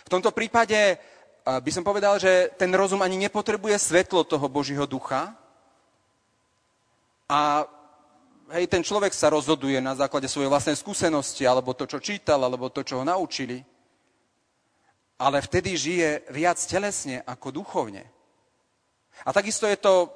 V 0.06 0.10
tomto 0.12 0.32
prípade 0.32 1.00
by 1.44 1.72
som 1.72 1.84
povedal, 1.84 2.16
že 2.20 2.56
ten 2.56 2.72
rozum 2.72 3.04
ani 3.04 3.20
nepotrebuje 3.28 3.76
svetlo 3.76 4.24
toho 4.24 4.48
Božího 4.48 4.88
ducha 4.88 5.36
a 7.28 7.68
hej, 8.56 8.68
ten 8.72 8.80
človek 8.80 9.12
sa 9.12 9.28
rozhoduje 9.28 9.84
na 9.84 9.92
základe 9.92 10.32
svojej 10.32 10.48
vlastnej 10.48 10.80
skúsenosti, 10.80 11.44
alebo 11.44 11.76
to, 11.76 11.84
čo 11.84 12.00
čítal, 12.00 12.40
alebo 12.40 12.72
to, 12.72 12.84
čo 12.84 13.04
ho 13.04 13.04
naučili. 13.04 13.60
Ale 15.24 15.40
vtedy 15.40 15.80
žije 15.80 16.28
viac 16.36 16.60
telesne 16.60 17.24
ako 17.24 17.64
duchovne. 17.64 18.04
A 19.24 19.32
takisto 19.32 19.64
je 19.72 19.80
to 19.80 20.12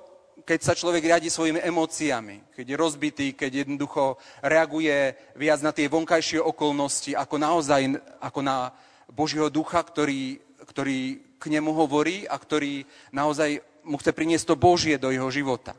keď 0.46 0.60
sa 0.62 0.78
človek 0.78 1.02
riadi 1.02 1.34
svojimi 1.34 1.66
emóciami, 1.66 2.54
keď 2.54 2.66
je 2.70 2.78
rozbitý, 2.78 3.28
keď 3.34 3.66
jednoducho 3.66 4.22
reaguje 4.46 5.18
viac 5.34 5.66
na 5.66 5.74
tie 5.74 5.90
vonkajšie 5.90 6.38
okolnosti, 6.38 7.18
ako 7.18 7.36
naozaj 7.42 7.98
ako 8.22 8.40
na 8.46 8.70
Božieho 9.10 9.50
ducha, 9.50 9.82
ktorý, 9.82 10.38
ktorý 10.70 11.00
k 11.42 11.46
nemu 11.50 11.74
hovorí 11.74 12.30
a 12.30 12.38
ktorý 12.38 12.86
naozaj 13.10 13.66
mu 13.82 13.98
chce 13.98 14.12
priniesť 14.14 14.54
to 14.54 14.56
Božie 14.60 15.00
do 15.02 15.10
jeho 15.10 15.32
života. 15.34 15.74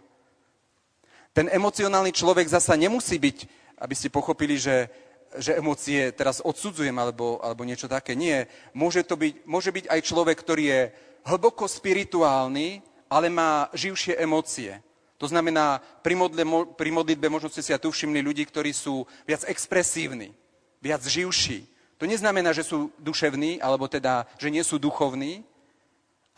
Ten 1.31 1.47
emocionálny 1.47 2.11
človek 2.11 2.51
zasa 2.51 2.75
nemusí 2.75 3.15
byť, 3.15 3.39
aby 3.79 3.95
ste 3.95 4.11
pochopili, 4.11 4.59
že, 4.59 4.91
že 5.37 5.61
emócie 5.61 6.09
teraz 6.17 6.41
odsudzujem 6.41 6.97
alebo, 6.97 7.37
alebo 7.45 7.69
niečo 7.69 7.85
také. 7.91 8.17
Nie. 8.17 8.49
Môže, 8.73 9.05
to 9.05 9.21
byť, 9.21 9.45
môže 9.45 9.69
byť 9.69 9.85
aj 9.93 10.01
človek, 10.01 10.37
ktorý 10.41 10.65
je 10.65 10.81
hlboko 11.29 11.69
spirituálny, 11.69 12.81
ale 13.13 13.29
má 13.29 13.69
živšie 13.77 14.17
emócie. 14.17 14.81
To 15.19 15.27
znamená, 15.27 15.83
pri, 16.01 16.15
modle, 16.15 16.43
pri 16.79 16.91
modlitbe 16.95 17.27
možno 17.29 17.51
ste 17.51 17.61
si 17.61 17.75
ja 17.75 17.83
tu 17.83 17.91
všimli 17.91 18.23
ľudí, 18.23 18.47
ktorí 18.47 18.71
sú 18.71 19.05
viac 19.27 19.45
expresívni, 19.51 20.31
viac 20.79 21.03
živší. 21.03 21.67
To 21.99 22.07
neznamená, 22.07 22.55
že 22.55 22.63
sú 22.63 22.95
duševní, 23.03 23.59
alebo 23.59 23.91
teda, 23.91 24.31
že 24.39 24.49
nie 24.55 24.63
sú 24.63 24.79
duchovní, 24.79 25.43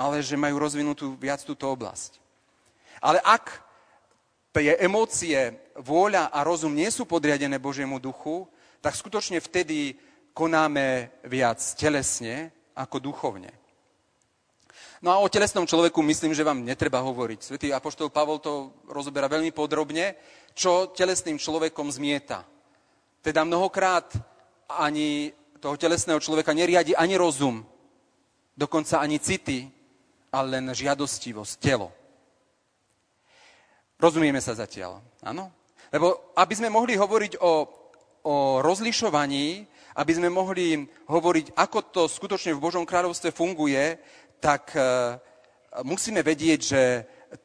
ale 0.00 0.25
že 0.25 0.40
majú 0.40 0.56
rozvinutú 0.56 1.12
viac 1.20 1.44
túto 1.44 1.68
oblasť. 1.68 2.16
Ale 3.04 3.20
ak 3.20 3.61
tie 4.56 4.80
emócie, 4.80 5.61
vôľa 5.76 6.32
a 6.32 6.40
rozum 6.40 6.73
nie 6.73 6.88
sú 6.88 7.04
podriadené 7.04 7.61
Božiemu 7.61 8.00
duchu, 8.00 8.49
tak 8.80 8.96
skutočne 8.96 9.40
vtedy 9.40 9.96
konáme 10.32 11.12
viac 11.28 11.60
telesne 11.76 12.52
ako 12.76 12.96
duchovne. 13.00 13.52
No 15.00 15.16
a 15.16 15.20
o 15.20 15.32
telesnom 15.32 15.64
človeku 15.64 16.04
myslím, 16.04 16.37
že 16.37 16.44
vám 16.44 16.60
netreba 16.60 17.00
hovoriť. 17.00 17.40
Svetý 17.40 17.72
Apoštol 17.72 18.12
Pavol 18.12 18.37
to 18.37 18.84
rozoberá 18.84 19.32
veľmi 19.32 19.49
podrobne, 19.49 20.16
čo 20.52 20.92
telesným 20.92 21.40
človekom 21.40 21.88
zmieta. 21.88 22.44
Teda 23.25 23.44
mnohokrát 23.44 24.12
ani 24.68 25.32
toho 25.60 25.76
telesného 25.76 26.20
človeka 26.20 26.52
neriadi 26.52 26.92
ani 26.96 27.16
rozum, 27.16 27.64
dokonca 28.56 29.00
ani 29.00 29.16
city, 29.20 29.68
ale 30.32 30.60
len 30.60 30.68
žiadostivosť, 30.72 31.54
telo. 31.60 31.88
Rozumieme 34.00 34.40
sa 34.40 34.56
zatiaľ, 34.56 35.00
áno? 35.20 35.52
Lebo 35.92 36.32
aby 36.37 36.54
sme 36.56 36.72
mohli 36.72 36.96
hovoriť 36.96 37.40
o, 37.40 37.68
o 38.24 38.60
rozlišovaní, 38.60 39.64
aby 39.96 40.12
sme 40.14 40.28
mohli 40.30 40.86
hovoriť, 41.08 41.56
ako 41.56 41.78
to 41.90 42.02
skutočne 42.06 42.54
v 42.54 42.62
Božom 42.62 42.84
kráľovstve 42.86 43.34
funguje, 43.34 43.98
tak 44.40 44.72
e, 44.76 44.80
musíme 45.84 46.24
vedieť, 46.24 46.60
že 46.60 46.82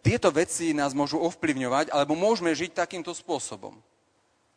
tieto 0.02 0.32
veci 0.32 0.74
nás 0.74 0.96
môžu 0.96 1.22
ovplyvňovať, 1.22 1.92
alebo 1.92 2.18
môžeme 2.18 2.54
žiť 2.54 2.74
takýmto 2.74 3.12
spôsobom. 3.12 3.78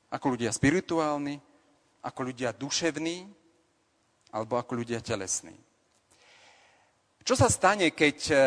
Ako 0.08 0.37
ľudia 0.37 0.52
spirituálni, 0.54 1.40
ako 2.00 2.20
ľudia 2.32 2.54
duševní, 2.54 3.28
alebo 4.32 4.60
ako 4.60 4.84
ľudia 4.84 5.00
telesní. 5.00 5.56
Čo 7.25 7.37
sa 7.37 7.48
stane, 7.52 7.92
keď, 7.92 8.16
e, 8.32 8.44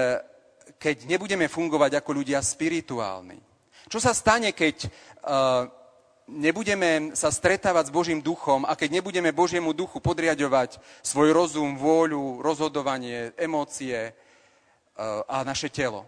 keď 0.77 1.05
nebudeme 1.05 1.45
fungovať 1.49 2.01
ako 2.01 2.11
ľudia 2.21 2.41
spirituálni? 2.41 3.51
Čo 3.91 3.99
sa 3.99 4.15
stane, 4.15 4.55
keď 4.55 4.87
uh, 4.87 5.67
nebudeme 6.31 7.11
sa 7.11 7.27
stretávať 7.27 7.91
s 7.91 7.95
Božím 7.95 8.23
duchom 8.23 8.63
a 8.63 8.73
keď 8.79 9.03
nebudeme 9.03 9.35
Božiemu 9.35 9.75
duchu 9.75 10.00
podriadovať 10.00 10.79
svoj 11.03 11.35
rozum, 11.35 11.75
vôľu, 11.75 12.39
rozhodovanie, 12.39 13.35
emócie 13.35 14.11
uh, 14.11 15.21
a 15.27 15.43
naše 15.43 15.67
telo? 15.67 16.07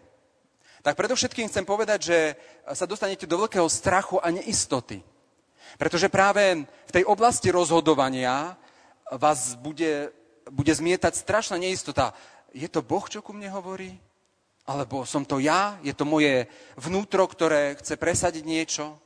Tak 0.84 1.00
predovšetkým 1.00 1.48
chcem 1.48 1.64
povedať, 1.64 2.00
že 2.12 2.20
sa 2.76 2.84
dostanete 2.84 3.24
do 3.24 3.40
veľkého 3.40 3.68
strachu 3.68 4.20
a 4.20 4.28
neistoty. 4.32 5.00
Pretože 5.80 6.12
práve 6.12 6.68
v 6.68 6.92
tej 6.92 7.04
oblasti 7.08 7.48
rozhodovania 7.52 8.60
vás 9.16 9.56
bude, 9.56 10.12
bude 10.52 10.74
zmietať 10.76 11.16
strašná 11.16 11.56
neistota. 11.56 12.12
Je 12.52 12.68
to 12.68 12.84
Boh, 12.84 13.04
čo 13.08 13.24
ku 13.24 13.32
mne 13.32 13.48
hovorí? 13.52 13.96
Alebo 14.64 15.04
som 15.04 15.24
to 15.28 15.40
ja? 15.44 15.80
Je 15.84 15.92
to 15.96 16.08
moje 16.08 16.48
vnútro, 16.80 17.28
ktoré 17.28 17.76
chce 17.80 17.96
presadiť 18.00 18.44
niečo? 18.44 19.00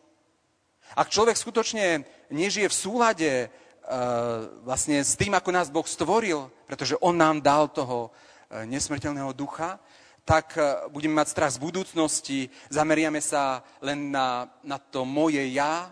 Ak 0.96 1.12
človek 1.12 1.36
skutočne 1.36 2.06
nežije 2.32 2.70
v 2.70 2.80
súlade 2.80 3.32
uh, 3.48 4.48
vlastne 4.64 5.04
s 5.04 5.18
tým, 5.20 5.36
ako 5.36 5.50
nás 5.52 5.74
Boh 5.74 5.86
stvoril, 5.88 6.48
pretože 6.70 6.96
On 7.04 7.16
nám 7.16 7.44
dal 7.44 7.68
toho 7.68 8.08
uh, 8.08 8.64
nesmrteľného 8.64 9.34
ducha, 9.36 9.82
tak 10.24 10.56
uh, 10.56 10.88
budeme 10.94 11.18
mať 11.20 11.34
strach 11.34 11.52
z 11.56 11.64
budúcnosti, 11.64 12.40
zameriame 12.72 13.20
sa 13.20 13.66
len 13.84 14.14
na, 14.14 14.48
na 14.64 14.78
to 14.80 15.04
moje 15.04 15.44
ja 15.52 15.92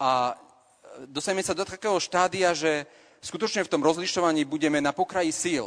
a 0.00 0.34
dostaneme 1.06 1.44
sa 1.44 1.56
do 1.56 1.64
takého 1.64 1.96
štádia, 2.00 2.52
že 2.56 2.84
skutočne 3.22 3.64
v 3.64 3.72
tom 3.72 3.84
rozlišovaní 3.84 4.44
budeme 4.44 4.80
na 4.80 4.92
pokraji 4.92 5.32
síl. 5.32 5.66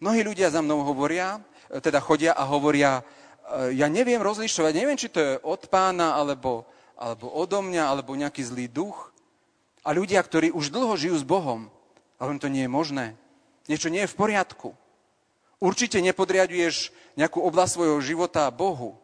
Mnohí 0.00 0.22
ľudia 0.22 0.50
za 0.50 0.62
mnou 0.62 0.82
hovoria, 0.86 1.42
e, 1.68 1.80
teda 1.80 2.00
chodia 2.00 2.32
a 2.32 2.46
hovoria, 2.46 3.00
e, 3.00 3.02
ja 3.76 3.90
neviem 3.90 4.22
rozlišovať, 4.22 4.72
neviem, 4.74 4.98
či 4.98 5.10
to 5.10 5.18
je 5.20 5.32
od 5.42 5.66
pána, 5.66 6.14
alebo, 6.16 6.64
alebo 6.96 7.28
odo 7.28 7.60
mňa, 7.60 7.84
alebo 7.92 8.16
nejaký 8.16 8.42
zlý 8.42 8.66
duch. 8.72 9.12
A 9.86 9.94
ľudia, 9.94 10.18
ktorí 10.24 10.50
už 10.50 10.72
dlho 10.72 10.96
žijú 10.98 11.16
s 11.20 11.22
Bohom, 11.22 11.70
a 12.16 12.26
to 12.40 12.48
nie 12.48 12.64
je 12.64 12.72
možné. 12.72 13.06
Niečo 13.68 13.92
nie 13.92 14.02
je 14.02 14.10
v 14.10 14.18
poriadku. 14.18 14.72
Určite 15.60 16.00
nepodriaduješ 16.00 16.92
nejakú 17.16 17.44
oblasť 17.44 17.72
svojho 17.76 17.98
života 18.00 18.48
Bohu. 18.48 18.96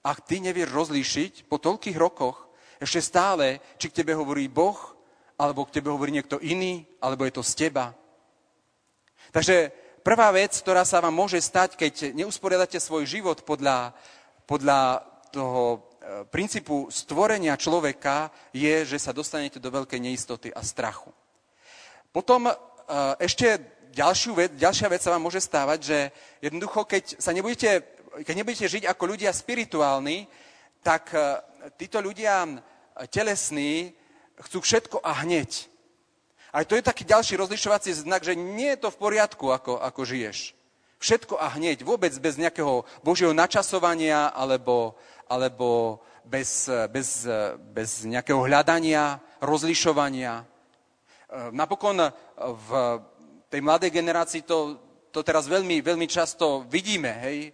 Ak 0.00 0.24
ty 0.24 0.40
nevieš 0.40 0.72
rozlíšiť 0.72 1.32
po 1.48 1.60
toľkých 1.60 1.96
rokoch, 1.96 2.48
ešte 2.80 3.00
stále, 3.04 3.60
či 3.76 3.92
k 3.92 4.00
tebe 4.00 4.16
hovorí 4.16 4.48
Boh, 4.48 4.76
alebo 5.36 5.64
k 5.68 5.80
tebe 5.80 5.92
hovorí 5.92 6.12
niekto 6.12 6.40
iný, 6.40 6.84
alebo 7.00 7.24
je 7.28 7.32
to 7.36 7.44
z 7.44 7.68
teba. 7.68 7.92
Takže 9.32 9.72
prvá 10.00 10.32
vec, 10.32 10.56
ktorá 10.56 10.84
sa 10.88 11.04
vám 11.04 11.12
môže 11.12 11.40
stať, 11.40 11.76
keď 11.76 12.16
neusporiadate 12.16 12.80
svoj 12.80 13.04
život 13.04 13.44
podľa, 13.44 13.92
podľa 14.48 15.04
toho 15.32 15.89
princípu 16.30 16.88
stvorenia 16.88 17.56
človeka, 17.60 18.32
je, 18.56 18.84
že 18.88 18.98
sa 18.98 19.12
dostanete 19.12 19.60
do 19.60 19.68
veľkej 19.68 20.00
neistoty 20.00 20.48
a 20.50 20.64
strachu. 20.64 21.12
Potom 22.10 22.50
e, 22.50 22.54
ešte 23.22 23.60
ďalšiu 23.94 24.32
vec, 24.34 24.50
ďalšia 24.56 24.88
vec 24.90 25.00
sa 25.02 25.12
vám 25.14 25.22
môže 25.22 25.42
stávať, 25.42 25.78
že 25.82 25.98
jednoducho, 26.42 26.88
keď, 26.88 27.20
sa 27.20 27.30
nebudete, 27.30 27.84
keď 28.26 28.34
nebudete 28.34 28.66
žiť 28.66 28.84
ako 28.88 29.04
ľudia 29.06 29.30
spirituálni, 29.30 30.26
tak 30.82 31.14
e, 31.14 31.20
títo 31.76 32.00
ľudia 32.00 32.48
telesní 33.12 33.92
chcú 34.40 34.58
všetko 34.64 35.04
a 35.04 35.22
hneď. 35.22 35.68
Aj 36.50 36.66
to 36.66 36.74
je 36.74 36.82
taký 36.82 37.06
ďalší 37.06 37.38
rozlišovací 37.38 37.94
znak, 37.94 38.26
že 38.26 38.34
nie 38.34 38.74
je 38.74 38.82
to 38.82 38.88
v 38.90 38.98
poriadku, 38.98 39.54
ako, 39.54 39.78
ako 39.78 40.00
žiješ. 40.02 40.58
Všetko 41.00 41.40
a 41.40 41.56
hneď, 41.56 41.80
vôbec 41.80 42.12
bez 42.20 42.36
nejakého 42.36 42.84
Božieho 43.00 43.32
načasovania 43.32 44.36
alebo, 44.36 45.00
alebo 45.24 45.96
bez, 46.28 46.68
bez, 46.92 47.24
bez 47.72 48.04
nejakého 48.04 48.44
hľadania, 48.44 49.16
rozlišovania. 49.40 50.44
E, 50.44 50.44
napokon 51.56 52.04
v 52.36 52.68
tej 53.48 53.60
mladej 53.64 53.90
generácii 53.90 54.44
to, 54.44 54.76
to 55.08 55.24
teraz 55.24 55.48
veľmi, 55.48 55.80
veľmi 55.80 56.04
často 56.04 56.68
vidíme, 56.68 57.16
hej? 57.24 57.38
E, 57.48 57.50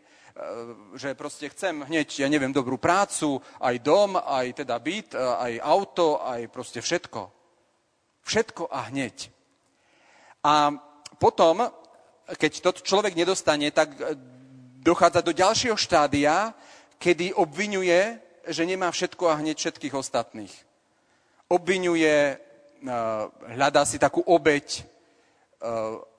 že 0.99 1.15
proste 1.15 1.47
chcem 1.49 1.87
hneď, 1.87 2.27
ja 2.27 2.29
neviem, 2.29 2.51
dobrú 2.51 2.83
prácu, 2.83 3.39
aj 3.63 3.79
dom, 3.79 4.19
aj 4.19 4.67
teda 4.67 4.77
byt, 4.83 5.15
e, 5.15 5.23
aj 5.23 5.53
auto, 5.63 6.19
aj 6.19 6.51
proste 6.51 6.83
všetko. 6.83 7.31
Všetko 8.27 8.75
a 8.75 8.91
hneď. 8.91 9.31
A 10.43 10.75
potom, 11.17 11.63
keď 12.35 12.53
to 12.59 12.71
človek 12.83 13.15
nedostane, 13.15 13.71
tak 13.71 13.95
e, 13.95 14.19
dochádza 14.83 15.23
do 15.23 15.31
ďalšieho 15.31 15.79
štádia, 15.79 16.51
kedy 16.99 17.31
obvinuje, 17.39 18.19
že 18.47 18.67
nemá 18.67 18.91
všetko 18.91 19.31
a 19.31 19.39
hneď 19.39 19.59
všetkých 19.59 19.95
ostatných. 19.95 20.55
Obvinuje, 21.51 22.39
hľadá 23.55 23.83
si 23.87 23.99
takú 23.99 24.23
obeď 24.23 24.87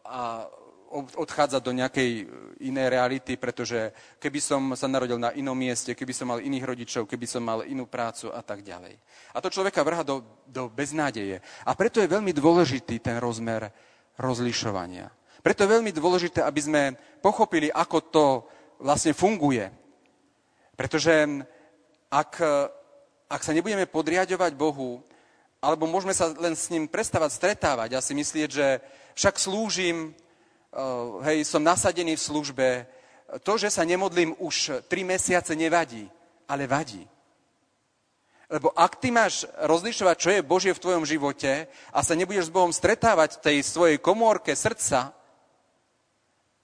a 0.08 0.48
odchádzať 0.96 1.62
do 1.62 1.76
nejakej 1.76 2.10
e, 2.10 2.26
inej 2.72 2.88
reality, 2.88 3.36
pretože 3.36 3.92
keby 4.24 4.40
som 4.40 4.62
sa 4.72 4.88
narodil 4.88 5.20
na 5.20 5.36
inom 5.36 5.52
mieste, 5.52 5.92
keby 5.92 6.14
som 6.16 6.32
mal 6.32 6.40
iných 6.40 6.64
rodičov, 6.64 7.04
keby 7.04 7.28
som 7.28 7.44
mal 7.44 7.68
inú 7.68 7.84
prácu 7.84 8.32
a 8.32 8.40
tak 8.40 8.64
ďalej. 8.64 8.96
A 9.36 9.38
to 9.44 9.52
človeka 9.52 9.84
vrha 9.84 10.04
do, 10.08 10.24
do 10.48 10.72
beznádeje. 10.72 11.44
A 11.68 11.76
preto 11.76 12.00
je 12.00 12.08
veľmi 12.08 12.32
dôležitý 12.32 13.04
ten 13.04 13.20
rozmer 13.20 13.68
rozlišovania. 14.16 15.12
Preto 15.42 15.64
je 15.64 15.74
veľmi 15.74 15.92
dôležité, 15.94 16.42
aby 16.44 16.62
sme 16.62 16.84
pochopili, 17.22 17.70
ako 17.72 17.98
to 18.10 18.26
vlastne 18.82 19.14
funguje. 19.14 19.70
Pretože 20.78 21.44
ak, 22.14 22.32
ak 23.28 23.42
sa 23.42 23.52
nebudeme 23.52 23.90
podriadovať 23.90 24.54
Bohu, 24.54 25.02
alebo 25.58 25.90
môžeme 25.90 26.14
sa 26.14 26.30
len 26.38 26.54
s 26.54 26.70
ním 26.70 26.86
prestávať 26.86 27.34
stretávať 27.34 27.98
a 27.98 28.04
si 28.06 28.14
myslieť, 28.14 28.50
že 28.50 28.68
však 29.18 29.36
slúžim, 29.42 30.14
hej, 31.26 31.42
som 31.42 31.66
nasadený 31.66 32.14
v 32.14 32.26
službe, 32.30 32.68
to, 33.42 33.58
že 33.58 33.74
sa 33.74 33.84
nemodlím 33.84 34.38
už 34.38 34.86
tri 34.88 35.02
mesiace, 35.02 35.58
nevadí, 35.58 36.06
ale 36.46 36.70
vadí. 36.70 37.04
Lebo 38.48 38.72
ak 38.72 39.04
ty 39.04 39.12
máš 39.12 39.44
rozlišovať, 39.60 40.16
čo 40.16 40.30
je 40.32 40.46
Božie 40.46 40.72
v 40.72 40.80
tvojom 40.80 41.04
živote 41.04 41.68
a 41.92 42.00
sa 42.00 42.16
nebudeš 42.16 42.48
s 42.48 42.56
Bohom 42.56 42.72
stretávať 42.72 43.36
v 43.36 43.44
tej 43.44 43.58
svojej 43.60 43.98
komórke 44.00 44.56
srdca, 44.56 45.17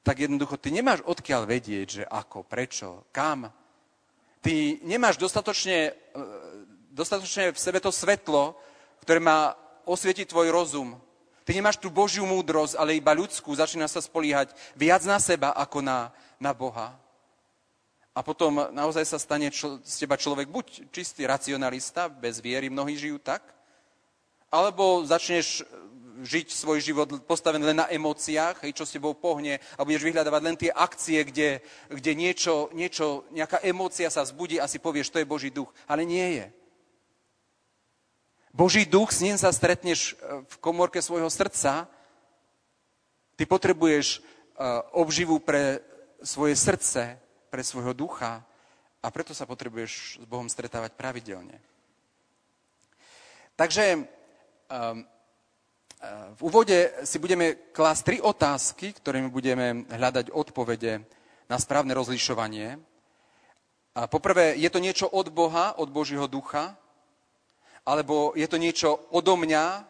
tak 0.04 0.20
jednoducho 0.20 0.60
ty 0.60 0.70
nemáš 0.70 1.00
odkiaľ 1.08 1.48
vedieť, 1.48 1.88
že 1.88 2.04
ako, 2.04 2.44
prečo, 2.44 3.08
kam. 3.16 3.48
Ty 4.44 4.84
nemáš 4.84 5.16
dostatočne, 5.16 5.96
e, 5.96 6.22
dostatočne 6.92 7.56
v 7.56 7.60
sebe 7.60 7.80
to 7.80 7.90
svetlo, 7.90 8.60
ktoré 9.00 9.24
má 9.24 9.56
osvietiť 9.88 10.28
tvoj 10.28 10.52
rozum, 10.52 11.00
Ty 11.44 11.52
nemáš 11.60 11.76
tú 11.76 11.92
Božiu 11.92 12.24
múdrosť, 12.24 12.80
ale 12.80 12.96
iba 12.96 13.12
ľudskú, 13.12 13.52
začína 13.52 13.92
sa 13.92 14.00
spoliehať 14.00 14.56
viac 14.80 15.04
na 15.04 15.20
seba 15.20 15.52
ako 15.52 15.84
na, 15.84 16.08
na 16.40 16.56
Boha. 16.56 16.96
A 18.16 18.24
potom 18.24 18.72
naozaj 18.72 19.04
sa 19.04 19.20
stane 19.20 19.52
čl- 19.52 19.84
z 19.84 20.08
teba 20.08 20.16
človek 20.16 20.48
buď 20.48 20.88
čistý 20.96 21.28
racionalista, 21.28 22.08
bez 22.08 22.40
viery, 22.40 22.72
mnohí 22.72 22.96
žijú 22.96 23.20
tak, 23.20 23.44
alebo 24.48 25.04
začneš 25.04 25.68
žiť 26.24 26.48
svoj 26.50 26.80
život 26.80 27.08
postavený 27.28 27.76
len 27.76 27.84
na 27.84 27.88
emóciách, 27.92 28.64
čo 28.72 28.88
s 28.88 28.96
tebou 28.96 29.12
pohne 29.14 29.60
a 29.76 29.84
budeš 29.84 30.08
vyhľadávať 30.08 30.42
len 30.42 30.56
tie 30.56 30.72
akcie, 30.72 31.20
kde, 31.28 31.50
kde 31.92 32.12
niečo, 32.16 32.72
niečo, 32.72 33.28
nejaká 33.36 33.60
emócia 33.62 34.08
sa 34.08 34.24
vzbudí 34.24 34.58
a 34.58 34.72
si 34.72 34.80
povieš, 34.80 35.12
to 35.12 35.20
je 35.20 35.28
Boží 35.28 35.52
duch. 35.52 35.70
Ale 35.84 36.08
nie 36.08 36.42
je. 36.42 36.46
Boží 38.56 38.88
duch, 38.88 39.12
s 39.12 39.22
ním 39.26 39.36
sa 39.36 39.52
stretneš 39.52 40.14
e, 40.14 40.46
v 40.46 40.56
komórke 40.64 41.02
svojho 41.02 41.28
srdca. 41.30 41.90
Ty 43.34 43.44
potrebuješ 43.50 44.22
obživu 44.94 45.42
pre 45.42 45.82
svoje 46.22 46.56
srdce, 46.56 47.18
pre 47.50 47.64
svojho 47.66 47.94
ducha 47.94 48.46
a 49.04 49.08
preto 49.12 49.36
sa 49.36 49.50
potrebuješ 49.50 50.24
s 50.24 50.26
Bohom 50.30 50.48
stretávať 50.48 50.96
pravidelne. 50.96 51.60
Takže 53.54 53.98
um, 54.00 55.06
v 56.36 56.42
úvode 56.44 56.92
si 57.08 57.16
budeme 57.16 57.72
klásť 57.72 58.02
tri 58.04 58.18
otázky, 58.20 58.92
ktorými 58.92 59.32
budeme 59.32 59.88
hľadať 59.88 60.36
odpovede 60.36 61.00
na 61.48 61.56
správne 61.56 61.96
rozlišovanie. 61.96 62.76
Poprvé, 64.12 64.60
je 64.60 64.68
to 64.68 64.84
niečo 64.84 65.08
od 65.08 65.32
Boha, 65.32 65.80
od 65.80 65.88
Božího 65.88 66.28
ducha? 66.28 66.76
Alebo 67.88 68.36
je 68.36 68.48
to 68.52 68.60
niečo 68.60 69.00
odo 69.16 69.40
mňa, 69.40 69.88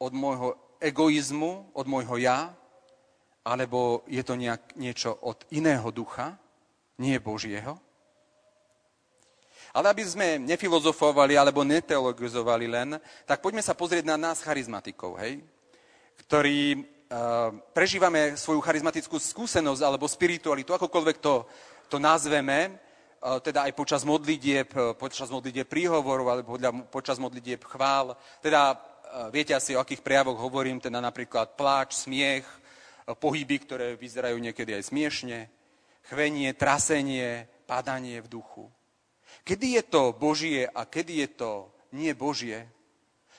od 0.00 0.12
môjho 0.16 0.56
egoizmu, 0.80 1.76
od 1.76 1.86
môjho 1.88 2.16
ja? 2.16 2.56
Alebo 3.44 4.00
je 4.08 4.24
to 4.24 4.40
nejak, 4.40 4.80
niečo 4.80 5.12
od 5.12 5.44
iného 5.52 5.92
ducha, 5.92 6.40
nie 6.96 7.20
Božieho? 7.20 7.76
Ale 9.74 9.90
aby 9.90 10.06
sme 10.06 10.38
nefilozofovali 10.38 11.34
alebo 11.34 11.66
neteologizovali 11.66 12.70
len, 12.70 12.94
tak 13.26 13.42
poďme 13.42 13.58
sa 13.58 13.74
pozrieť 13.74 14.06
na 14.06 14.14
nás 14.14 14.38
charizmatikov, 14.38 15.18
hej? 15.18 15.42
ktorí 16.14 16.78
uh, 16.78 17.50
prežívame 17.74 18.38
svoju 18.38 18.62
charizmatickú 18.62 19.18
skúsenosť 19.18 19.82
alebo 19.82 20.06
spiritualitu, 20.06 20.78
akokoľvek 20.78 21.16
to, 21.18 21.42
to 21.90 21.98
nazveme, 21.98 22.70
uh, 22.70 23.42
teda 23.42 23.66
aj 23.66 23.74
počas 23.74 24.06
modlitieb, 24.06 24.70
uh, 24.78 24.94
počas 24.94 25.26
modlitieb 25.26 25.66
príhovorov 25.66 26.26
alebo 26.30 26.54
počas 26.86 27.18
modlitieb 27.18 27.66
chvál. 27.66 28.14
Teda 28.38 28.78
uh, 28.78 29.26
viete 29.34 29.58
asi, 29.58 29.74
o 29.74 29.82
akých 29.82 30.06
prejavoch 30.06 30.38
hovorím, 30.38 30.78
teda 30.78 31.02
napríklad 31.02 31.58
pláč, 31.58 32.06
smiech, 32.06 32.46
pohyby, 33.04 33.58
ktoré 33.58 33.86
vyzerajú 33.98 34.38
niekedy 34.38 34.80
aj 34.80 34.88
smiešne, 34.88 35.50
chvenie, 36.08 36.54
trasenie, 36.56 37.50
padanie 37.68 38.22
v 38.22 38.30
duchu. 38.32 38.64
Kedy 39.44 39.76
je 39.76 39.82
to 39.84 40.16
Božie 40.16 40.64
a 40.64 40.88
kedy 40.88 41.20
je 41.20 41.28
to 41.36 41.52
nie 41.92 42.16
Božie? 42.16 42.64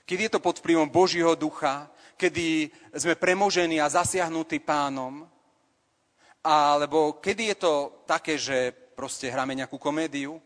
Kedy 0.05 0.29
je 0.29 0.33
to 0.37 0.39
pod 0.39 0.61
vplyvom 0.61 0.85
Božieho 0.85 1.33
ducha? 1.33 1.89
Kedy 2.13 2.69
sme 2.93 3.17
premožení 3.17 3.81
a 3.81 3.89
zasiahnutí 3.89 4.61
pánom? 4.61 5.25
Alebo 6.45 7.17
kedy 7.17 7.43
je 7.51 7.57
to 7.57 7.73
také, 8.05 8.37
že 8.37 8.69
proste 8.93 9.33
hráme 9.33 9.57
nejakú 9.57 9.81
komédiu? 9.81 10.37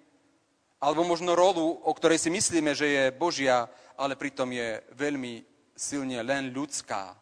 Alebo 0.80 1.04
možno 1.04 1.36
rolu, 1.36 1.76
o 1.84 1.92
ktorej 1.92 2.24
si 2.24 2.32
myslíme, 2.32 2.72
že 2.72 2.88
je 2.88 3.04
Božia, 3.12 3.68
ale 4.00 4.16
pritom 4.16 4.48
je 4.48 4.80
veľmi 4.96 5.44
silne 5.76 6.24
len 6.24 6.56
ľudská. 6.56 7.20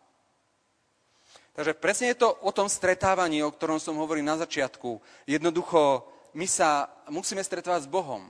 Takže 1.58 1.74
presne 1.74 2.14
je 2.14 2.22
to 2.22 2.30
o 2.46 2.54
tom 2.54 2.70
stretávaní, 2.70 3.42
o 3.42 3.50
ktorom 3.50 3.82
som 3.82 3.98
hovoril 3.98 4.22
na 4.22 4.38
začiatku. 4.38 5.02
Jednoducho 5.26 6.06
my 6.38 6.46
sa 6.46 6.86
musíme 7.10 7.42
stretávať 7.42 7.90
s 7.90 7.94
Bohom. 7.94 8.22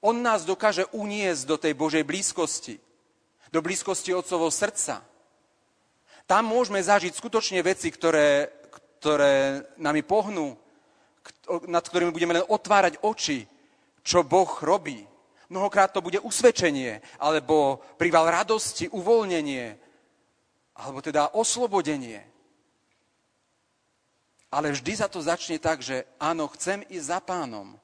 On 0.00 0.16
nás 0.16 0.48
dokáže 0.48 0.88
uniesť 0.96 1.44
do 1.44 1.56
tej 1.60 1.76
Božej 1.76 2.00
blízkosti, 2.00 2.80
do 3.52 3.60
blízkosti 3.60 4.16
Otcovho 4.16 4.48
srdca. 4.48 5.04
Tam 6.24 6.48
môžeme 6.48 6.80
zažiť 6.80 7.12
skutočne 7.12 7.60
veci, 7.60 7.92
ktoré, 7.92 8.48
ktoré 8.96 9.60
nami 9.76 10.00
pohnú, 10.00 10.56
nad 11.68 11.84
ktorými 11.84 12.16
budeme 12.16 12.40
len 12.40 12.48
otvárať 12.48 13.04
oči, 13.04 13.44
čo 14.00 14.24
Boh 14.24 14.48
robí. 14.64 15.04
Mnohokrát 15.52 15.92
to 15.92 16.00
bude 16.00 16.24
usvedčenie, 16.24 17.04
alebo 17.20 17.84
prival 18.00 18.32
radosti, 18.32 18.88
uvoľnenie, 18.88 19.76
alebo 20.80 21.04
teda 21.04 21.36
oslobodenie. 21.36 22.24
Ale 24.54 24.70
vždy 24.70 24.94
sa 24.94 25.10
to 25.10 25.18
začne 25.18 25.58
tak, 25.58 25.82
že 25.82 26.06
áno, 26.22 26.46
chcem 26.54 26.86
ísť 26.86 27.10
za 27.10 27.18
pánom. 27.18 27.74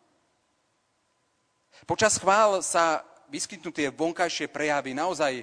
Počas 1.82 2.14
chvál 2.14 2.62
sa 2.62 3.02
vyskytnú 3.26 3.74
tie 3.74 3.90
vonkajšie 3.90 4.46
prejavy. 4.46 4.94
Naozaj 4.94 5.42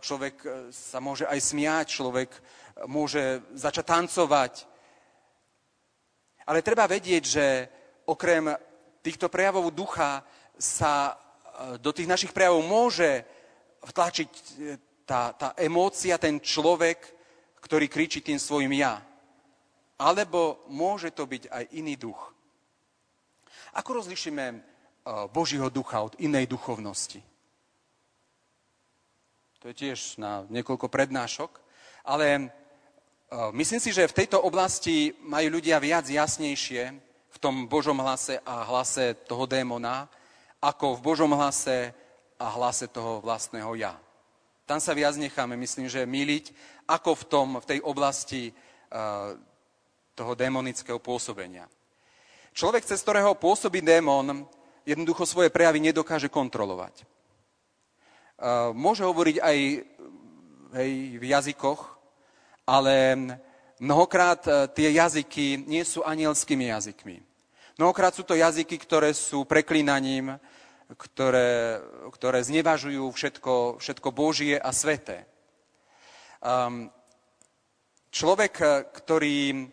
človek 0.00 0.36
e, 0.40 0.48
sa 0.72 0.96
môže 1.04 1.28
aj 1.28 1.40
smiať, 1.44 1.86
človek 2.00 2.30
e, 2.32 2.40
môže 2.88 3.44
začať 3.52 3.84
tancovať. 3.84 4.52
Ale 6.48 6.64
treba 6.64 6.88
vedieť, 6.88 7.24
že 7.28 7.46
okrem 8.08 8.48
týchto 9.04 9.28
prejavov 9.28 9.68
ducha 9.76 10.24
sa 10.56 11.12
e, 11.12 11.14
do 11.76 11.92
tých 11.92 12.08
našich 12.08 12.32
prejavov 12.32 12.64
môže 12.64 13.20
vtlačiť 13.84 14.30
tá, 15.04 15.36
tá 15.36 15.52
emócia, 15.60 16.16
ten 16.16 16.40
človek, 16.40 17.04
ktorý 17.60 17.84
kričí 17.92 18.24
tým 18.24 18.40
svojim 18.40 18.72
ja. 18.72 19.07
Alebo 19.98 20.62
môže 20.70 21.10
to 21.10 21.26
byť 21.26 21.50
aj 21.50 21.64
iný 21.74 21.98
duch. 21.98 22.30
Ako 23.74 23.98
rozlišíme 23.98 24.44
e, 24.50 24.56
Božího 25.34 25.66
ducha 25.68 26.06
od 26.06 26.14
inej 26.22 26.46
duchovnosti? 26.46 27.18
To 29.58 29.66
je 29.66 29.74
tiež 29.74 30.22
na 30.22 30.46
niekoľko 30.46 30.86
prednášok. 30.86 31.50
Ale 32.06 32.26
e, 32.30 32.40
myslím 33.58 33.82
si, 33.82 33.90
že 33.90 34.06
v 34.06 34.16
tejto 34.22 34.38
oblasti 34.38 35.10
majú 35.26 35.58
ľudia 35.58 35.82
viac 35.82 36.06
jasnejšie 36.06 36.82
v 37.28 37.36
tom 37.42 37.66
Božom 37.66 37.98
hlase 37.98 38.38
a 38.46 38.62
hlase 38.70 39.18
toho 39.26 39.50
démona, 39.50 40.06
ako 40.62 40.98
v 40.98 41.04
Božom 41.04 41.30
hlase 41.34 41.90
a 42.38 42.46
hlase 42.54 42.86
toho 42.86 43.18
vlastného 43.18 43.74
ja. 43.74 43.98
Tam 44.62 44.78
sa 44.78 44.94
viac 44.94 45.18
necháme, 45.18 45.58
myslím, 45.58 45.90
že 45.90 46.06
miliť, 46.06 46.54
ako 46.86 47.10
v, 47.14 47.24
tom, 47.24 47.48
v 47.58 47.68
tej 47.68 47.80
oblasti 47.82 48.52
uh, 48.52 49.32
toho 50.18 50.34
démonického 50.34 50.98
pôsobenia. 50.98 51.70
Človek, 52.50 52.82
cez 52.82 52.98
ktorého 53.06 53.38
pôsobí 53.38 53.78
démon, 53.78 54.42
jednoducho 54.82 55.22
svoje 55.22 55.54
prejavy 55.54 55.78
nedokáže 55.78 56.26
kontrolovať. 56.26 57.06
Môže 58.74 59.06
hovoriť 59.06 59.36
aj 59.38 59.56
hej, 60.74 60.92
v 61.22 61.24
jazykoch, 61.26 61.98
ale 62.66 63.14
mnohokrát 63.78 64.42
e, 64.46 64.52
tie 64.74 64.94
jazyky 64.94 65.66
nie 65.66 65.82
sú 65.82 66.06
anielskými 66.06 66.70
jazykmi. 66.70 67.18
Mnohokrát 67.78 68.14
sú 68.14 68.22
to 68.22 68.38
jazyky, 68.38 68.78
ktoré 68.78 69.14
sú 69.14 69.46
preklínaním, 69.46 70.38
ktoré, 70.94 71.78
ktoré 72.10 72.42
znevažujú 72.42 73.06
všetko, 73.10 73.78
všetko 73.78 74.08
Božie 74.10 74.58
a 74.58 74.74
sveté. 74.74 75.30
Človek, 78.10 78.54
ktorý 78.98 79.68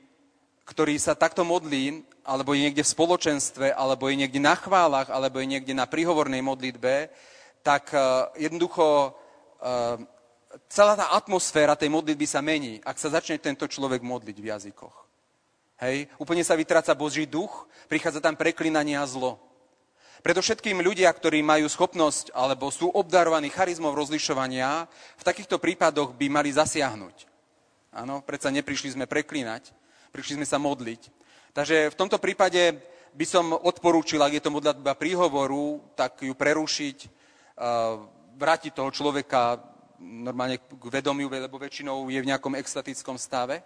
ktorý 0.66 0.98
sa 0.98 1.14
takto 1.14 1.46
modlí, 1.46 2.02
alebo 2.26 2.58
je 2.58 2.66
niekde 2.66 2.82
v 2.82 2.94
spoločenstve, 2.98 3.70
alebo 3.70 4.10
je 4.10 4.18
niekde 4.18 4.42
na 4.42 4.58
chválach, 4.58 5.14
alebo 5.14 5.38
je 5.38 5.48
niekde 5.48 5.78
na 5.78 5.86
príhovornej 5.86 6.42
modlitbe, 6.42 7.14
tak 7.62 7.94
uh, 7.94 8.34
jednoducho 8.34 9.14
uh, 9.14 10.02
celá 10.70 10.98
tá 10.98 11.14
atmosféra 11.14 11.78
tej 11.78 11.94
modlitby 11.94 12.26
sa 12.26 12.42
mení, 12.42 12.82
ak 12.82 12.98
sa 12.98 13.14
začne 13.14 13.38
tento 13.38 13.70
človek 13.70 14.02
modliť 14.02 14.38
v 14.42 14.50
jazykoch. 14.50 14.96
Hej? 15.86 16.10
Úplne 16.18 16.42
sa 16.42 16.58
vytráca 16.58 16.98
Boží 16.98 17.30
duch, 17.30 17.70
prichádza 17.86 18.24
tam 18.24 18.34
preklinanie 18.34 18.98
a 18.98 19.06
zlo. 19.06 19.38
Preto 20.26 20.42
všetkým 20.42 20.82
ľudia, 20.82 21.14
ktorí 21.14 21.46
majú 21.46 21.70
schopnosť 21.70 22.34
alebo 22.34 22.74
sú 22.74 22.90
obdarovaní 22.90 23.54
charizmov 23.54 23.94
rozlišovania, 23.94 24.90
v 25.22 25.24
takýchto 25.28 25.62
prípadoch 25.62 26.18
by 26.18 26.26
mali 26.34 26.50
zasiahnuť. 26.50 27.30
Áno, 27.94 28.26
predsa 28.26 28.50
neprišli 28.50 28.98
sme 28.98 29.06
preklínať, 29.06 29.70
prišli 30.16 30.40
sme 30.40 30.48
sa 30.48 30.56
modliť. 30.56 31.12
Takže 31.52 31.92
v 31.92 32.00
tomto 32.00 32.24
prípade 32.24 32.80
by 33.12 33.26
som 33.28 33.52
odporúčil, 33.52 34.24
ak 34.24 34.40
je 34.40 34.44
to 34.48 34.56
modlitba 34.56 34.96
príhovoru, 34.96 35.84
tak 35.92 36.24
ju 36.24 36.32
prerušiť, 36.32 36.98
vrátiť 38.40 38.72
toho 38.72 38.92
človeka 38.96 39.60
normálne 40.00 40.60
k 40.60 40.86
vedomiu, 40.88 41.28
lebo 41.28 41.60
väčšinou 41.60 42.08
je 42.08 42.20
v 42.24 42.30
nejakom 42.32 42.56
extatickom 42.56 43.20
stave. 43.20 43.60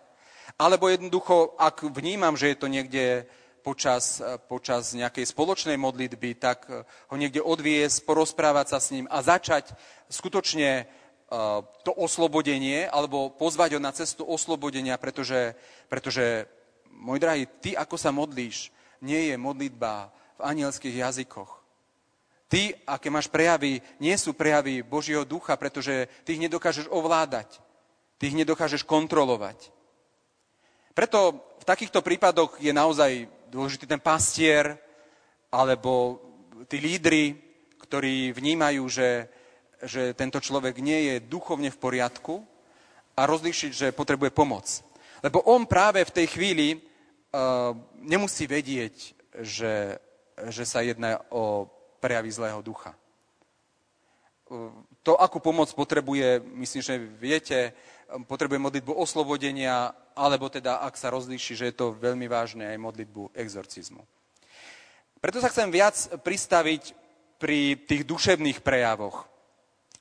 Alebo 0.57 0.89
jednoducho, 0.89 1.53
ak 1.57 1.85
vnímam, 1.93 2.33
že 2.33 2.53
je 2.53 2.57
to 2.57 2.65
niekde 2.69 3.05
počas, 3.61 4.21
počas 4.49 4.97
nejakej 4.97 5.29
spoločnej 5.29 5.77
modlitby, 5.77 6.37
tak 6.37 6.65
ho 6.73 7.15
niekde 7.17 7.41
odviesť, 7.41 8.05
porozprávať 8.05 8.73
sa 8.73 8.79
s 8.81 8.89
ním 8.89 9.05
a 9.09 9.21
začať 9.21 9.73
skutočne 10.09 10.89
to 11.85 11.91
oslobodenie, 11.93 12.89
alebo 12.89 13.29
pozvať 13.29 13.77
ho 13.77 13.81
na 13.81 13.93
cestu 13.93 14.25
oslobodenia, 14.25 14.97
pretože, 14.97 15.53
pretože, 15.85 16.49
môj 16.89 17.21
drahý, 17.21 17.45
ty 17.61 17.77
ako 17.77 17.95
sa 17.95 18.09
modlíš, 18.09 18.73
nie 19.05 19.29
je 19.31 19.35
modlitba 19.37 20.09
v 20.37 20.41
anielských 20.41 21.05
jazykoch. 21.05 21.61
Ty, 22.49 22.73
aké 22.89 23.13
máš 23.13 23.29
prejavy, 23.29 23.77
nie 24.01 24.17
sú 24.17 24.33
prejavy 24.33 24.81
Božieho 24.81 25.21
ducha, 25.21 25.53
pretože 25.53 26.09
ty 26.25 26.33
ich 26.33 26.41
nedokážeš 26.41 26.89
ovládať. 26.89 27.61
Ty 28.17 28.23
ich 28.33 28.39
nedokážeš 28.41 28.81
kontrolovať. 28.89 29.69
Preto 30.97 31.37
v 31.61 31.65
takýchto 31.69 32.01
prípadoch 32.01 32.57
je 32.57 32.73
naozaj 32.73 33.29
dôležitý 33.53 33.85
ten 33.85 34.01
pastier, 34.01 34.81
alebo 35.53 36.17
tí 36.65 36.81
lídry, 36.81 37.37
ktorí 37.85 38.33
vnímajú, 38.33 38.83
že 38.89 39.29
že 39.83 40.13
tento 40.15 40.39
človek 40.43 40.79
nie 40.83 41.13
je 41.13 41.15
duchovne 41.23 41.71
v 41.71 41.81
poriadku 41.81 42.43
a 43.15 43.27
rozlíšiť, 43.27 43.71
že 43.71 43.95
potrebuje 43.95 44.31
pomoc. 44.31 44.67
Lebo 45.19 45.43
on 45.47 45.67
práve 45.67 46.03
v 46.03 46.15
tej 46.15 46.27
chvíli 46.31 46.67
uh, 46.75 47.75
nemusí 47.99 48.47
vedieť, 48.47 48.95
že, 49.43 49.99
že 50.47 50.63
sa 50.63 50.83
jedná 50.83 51.19
o 51.31 51.67
prejavy 51.99 52.31
zlého 52.31 52.63
ducha. 52.63 52.95
To, 55.05 55.13
akú 55.21 55.37
pomoc 55.37 55.69
potrebuje, 55.77 56.41
myslím, 56.57 56.81
že 56.81 56.95
viete, 56.97 57.59
potrebuje 58.25 58.57
modlitbu 58.57 58.97
oslobodenia, 58.97 59.93
alebo 60.17 60.49
teda, 60.49 60.81
ak 60.81 60.97
sa 60.97 61.13
rozlíši, 61.13 61.53
že 61.53 61.67
je 61.69 61.75
to 61.77 61.93
veľmi 61.93 62.25
vážne, 62.25 62.65
aj 62.65 62.81
modlitbu 62.81 63.29
exorcizmu. 63.37 64.01
Preto 65.21 65.37
sa 65.37 65.51
chcem 65.53 65.69
viac 65.69 65.93
pristaviť 66.25 66.97
pri 67.37 67.77
tých 67.85 68.03
duševných 68.07 68.65
prejavoch. 68.65 69.29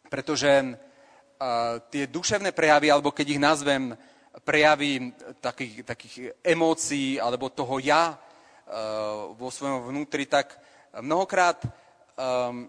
Pretože 0.08 0.50
uh, 0.64 1.80
tie 1.92 2.08
duševné 2.08 2.52
prejavy, 2.52 2.88
alebo 2.90 3.12
keď 3.12 3.26
ich 3.28 3.40
nazvem 3.40 3.92
prejavy 4.44 5.12
takých, 5.40 5.84
takých 5.84 6.14
emócií, 6.42 7.20
alebo 7.20 7.52
toho 7.52 7.78
ja 7.78 8.16
uh, 8.16 9.32
vo 9.36 9.52
svojom 9.52 9.92
vnútri, 9.92 10.24
tak 10.24 10.56
mnohokrát 10.98 11.60
um, 12.16 12.68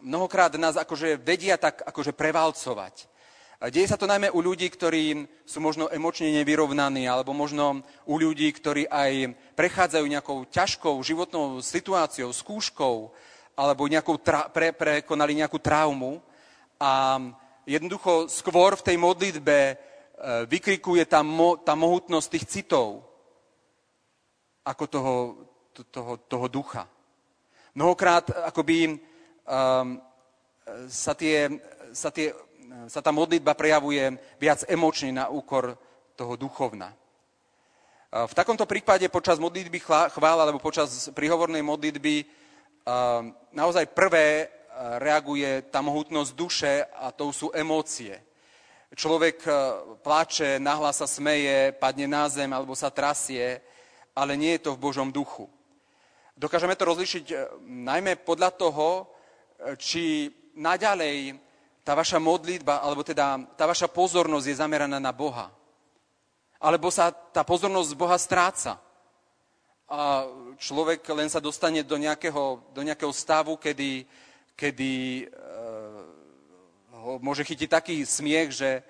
mnohokrát 0.00 0.54
nás 0.54 0.76
akože 0.76 1.18
vedia 1.18 1.56
tak 1.56 1.82
akože 1.82 2.12
prevalcovať. 2.12 3.08
Deje 3.72 3.88
sa 3.88 3.96
to 3.96 4.04
najmä 4.04 4.28
u 4.36 4.44
ľudí, 4.44 4.68
ktorí 4.68 5.24
sú 5.48 5.64
možno 5.64 5.88
emočne 5.88 6.28
nevyrovnaní, 6.28 7.08
alebo 7.08 7.32
možno 7.32 7.80
u 8.04 8.20
ľudí, 8.20 8.52
ktorí 8.52 8.84
aj 8.84 9.32
prechádzajú 9.56 10.04
nejakou 10.04 10.44
ťažkou 10.52 10.92
životnou 11.00 11.64
situáciou, 11.64 12.36
skúškou, 12.36 13.08
alebo 13.56 13.88
nejakou 13.88 14.20
tra- 14.20 14.52
pre- 14.52 14.76
prekonali 14.76 15.40
nejakú 15.40 15.56
traumu. 15.56 16.20
A 16.76 17.16
jednoducho 17.64 18.28
skôr 18.28 18.76
v 18.76 18.84
tej 18.84 18.96
modlitbe 19.00 19.56
e, 19.56 19.74
vykrikuje 20.44 21.08
tá, 21.08 21.24
mo- 21.24 21.56
tá 21.56 21.72
mohutnosť 21.72 22.28
tých 22.28 22.44
citov, 22.46 23.00
ako 24.60 24.84
toho, 24.86 25.14
toho, 25.88 26.12
toho 26.28 26.46
ducha. 26.52 26.84
Mnohokrát 27.76 28.28
akoby 28.48 28.88
um, 28.88 30.00
sa, 30.88 31.12
tie, 31.12 31.46
sa, 31.92 32.08
tie, 32.08 32.32
sa 32.88 33.04
tá 33.04 33.12
modlitba 33.12 33.52
prejavuje 33.54 34.16
viac 34.40 34.64
emočne 34.66 35.12
na 35.12 35.28
úkor 35.28 35.76
toho 36.16 36.34
duchovna. 36.40 36.90
V 38.10 38.32
takomto 38.32 38.64
prípade 38.64 39.04
počas 39.12 39.36
modlitby 39.36 39.76
chvála 39.86 40.48
alebo 40.48 40.56
počas 40.56 41.12
prihovornej 41.12 41.60
modlitby 41.60 42.24
naozaj 43.52 43.90
prvé 43.90 44.46
reaguje 45.02 45.66
tá 45.72 45.82
mohutnosť 45.82 46.30
duše 46.38 46.86
a 46.94 47.10
to 47.10 47.34
sú 47.34 47.50
emócie. 47.50 48.14
Človek 48.94 49.42
plače, 50.00 50.62
nahlas 50.62 51.02
sa 51.02 51.10
smeje, 51.10 51.74
padne 51.74 52.06
na 52.06 52.30
zem 52.30 52.48
alebo 52.54 52.78
sa 52.78 52.88
trasie, 52.94 53.58
ale 54.14 54.38
nie 54.38 54.54
je 54.56 54.70
to 54.70 54.78
v 54.78 54.82
Božom 54.86 55.10
duchu. 55.10 55.50
Dokážeme 56.36 56.78
to 56.78 56.88
rozlišiť 56.88 57.24
najmä 57.66 58.22
podľa 58.22 58.50
toho, 58.54 59.10
či 59.80 60.28
naďalej 60.54 61.34
tá 61.80 61.96
vaša 61.96 62.20
modlitba, 62.20 62.84
alebo 62.84 63.00
teda 63.00 63.40
tá 63.56 63.64
vaša 63.64 63.88
pozornosť 63.88 64.46
je 64.46 64.60
zameraná 64.60 65.00
na 65.00 65.12
Boha. 65.16 65.48
Alebo 66.60 66.92
sa 66.92 67.10
tá 67.10 67.44
pozornosť 67.44 67.88
z 67.92 68.00
Boha 68.00 68.16
stráca. 68.20 68.80
A 69.86 70.26
človek 70.58 71.06
len 71.14 71.30
sa 71.30 71.38
dostane 71.38 71.86
do 71.86 71.94
nejakého, 71.94 72.58
do 72.74 72.82
nejakého 72.82 73.12
stavu, 73.14 73.54
kedy, 73.54 74.02
kedy 74.58 75.22
e, 75.22 75.24
ho 76.90 77.22
môže 77.22 77.46
chytiť 77.46 77.68
taký 77.70 78.02
smiech, 78.02 78.50
že, 78.50 78.82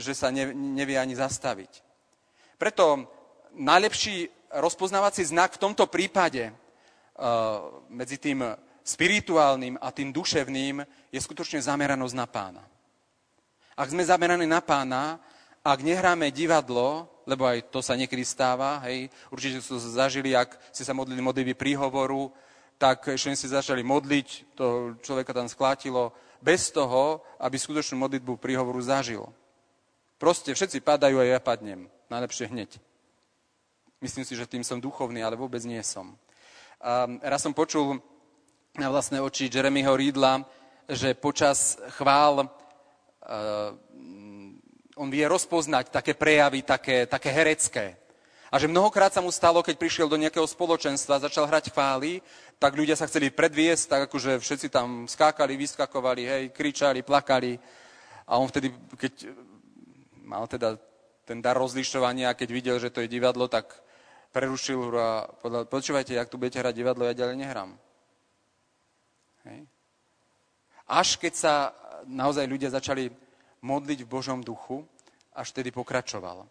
že 0.00 0.16
sa 0.16 0.32
ne, 0.32 0.48
nevie 0.56 0.96
ani 0.96 1.12
zastaviť. 1.12 1.84
Preto 2.56 3.04
najlepší 3.60 4.32
rozpoznávací 4.56 5.28
znak 5.28 5.60
v 5.60 5.62
tomto 5.68 5.84
prípade 5.84 6.48
e, 6.48 6.52
medzi 7.92 8.16
tým 8.16 8.40
spirituálnym 8.88 9.76
a 9.76 9.92
tým 9.92 10.16
duševným 10.16 10.80
je 11.12 11.20
skutočne 11.20 11.60
zameranosť 11.60 12.14
na 12.16 12.24
pána. 12.24 12.64
Ak 13.76 13.92
sme 13.92 14.00
zameraní 14.00 14.48
na 14.48 14.64
pána, 14.64 15.20
ak 15.60 15.84
nehráme 15.84 16.32
divadlo, 16.32 17.04
lebo 17.28 17.44
aj 17.44 17.68
to 17.68 17.84
sa 17.84 17.92
niekedy 17.92 18.24
stáva, 18.24 18.80
hej, 18.88 19.12
určite 19.28 19.60
ste 19.60 19.76
zažili, 19.76 20.32
ak 20.32 20.56
ste 20.72 20.88
sa 20.88 20.96
modlili 20.96 21.20
modlivy 21.20 21.52
príhovoru, 21.52 22.32
tak 22.80 23.12
ešte 23.12 23.36
si 23.36 23.52
začali 23.52 23.84
modliť, 23.84 24.56
to 24.56 24.96
človeka 25.04 25.36
tam 25.36 25.44
sklátilo, 25.44 26.16
bez 26.40 26.72
toho, 26.72 27.20
aby 27.42 27.60
skutočnú 27.60 28.00
modlitbu 28.00 28.40
príhovoru 28.40 28.80
zažil. 28.80 29.28
Proste 30.16 30.54
všetci 30.54 30.80
padajú 30.80 31.20
a 31.20 31.28
ja 31.28 31.38
padnem. 31.42 31.90
Najlepšie 32.08 32.48
hneď. 32.48 32.80
Myslím 34.00 34.24
si, 34.24 34.38
že 34.38 34.46
tým 34.46 34.62
som 34.62 34.80
duchovný, 34.80 35.20
ale 35.20 35.34
vôbec 35.34 35.60
nie 35.66 35.82
som. 35.82 36.14
A 36.78 37.10
raz 37.26 37.42
som 37.42 37.50
počul 37.50 37.98
na 38.78 38.88
vlastné 38.88 39.18
oči 39.18 39.50
Jeremyho 39.50 39.90
Rídla, 39.98 40.46
že 40.86 41.18
počas 41.18 41.76
chvál 41.98 42.46
uh, 42.46 42.48
on 44.98 45.08
vie 45.08 45.22
rozpoznať 45.24 45.94
také 45.94 46.12
prejavy, 46.18 46.66
také, 46.66 47.06
také 47.06 47.30
herecké. 47.30 47.94
A 48.50 48.56
že 48.58 48.66
mnohokrát 48.66 49.12
sa 49.12 49.20
mu 49.20 49.28
stalo, 49.30 49.62
keď 49.62 49.76
prišiel 49.76 50.08
do 50.08 50.16
nejakého 50.16 50.44
spoločenstva, 50.48 51.20
začal 51.22 51.46
hrať 51.46 51.70
chvály, 51.70 52.24
tak 52.58 52.74
ľudia 52.74 52.96
sa 52.96 53.06
chceli 53.06 53.30
predviesť, 53.30 53.84
tak 53.86 54.00
akože 54.08 54.40
všetci 54.40 54.68
tam 54.72 55.04
skákali, 55.04 55.54
vyskakovali, 55.54 56.22
hej, 56.24 56.44
kričali, 56.50 57.04
plakali. 57.04 57.60
A 58.26 58.40
on 58.40 58.48
vtedy, 58.48 58.72
keď 58.96 59.30
mal 60.24 60.48
teda 60.48 60.80
ten 61.28 61.44
dar 61.44 61.60
rozlišovania, 61.60 62.32
keď 62.34 62.48
videl, 62.48 62.76
že 62.80 62.88
to 62.88 63.04
je 63.04 63.08
divadlo, 63.08 63.52
tak 63.52 63.68
prerušil 64.32 64.80
hru 64.80 64.96
a 64.96 65.28
povedal, 65.28 65.68
počúvajte, 65.68 66.16
ak 66.16 66.32
tu 66.32 66.40
budete 66.40 66.60
hrať 66.60 66.74
divadlo, 66.74 67.04
ja 67.04 67.16
ďalej 67.16 67.36
nehrám. 67.36 67.70
Hej. 69.44 69.68
Až 70.88 71.08
keď 71.20 71.32
sa 71.36 71.54
naozaj 72.08 72.48
ľudia 72.48 72.72
začali 72.72 73.12
modliť 73.62 74.04
v 74.04 74.10
Božom 74.10 74.40
duchu, 74.44 74.86
až 75.34 75.54
tedy 75.54 75.70
pokračovalo. 75.70 76.46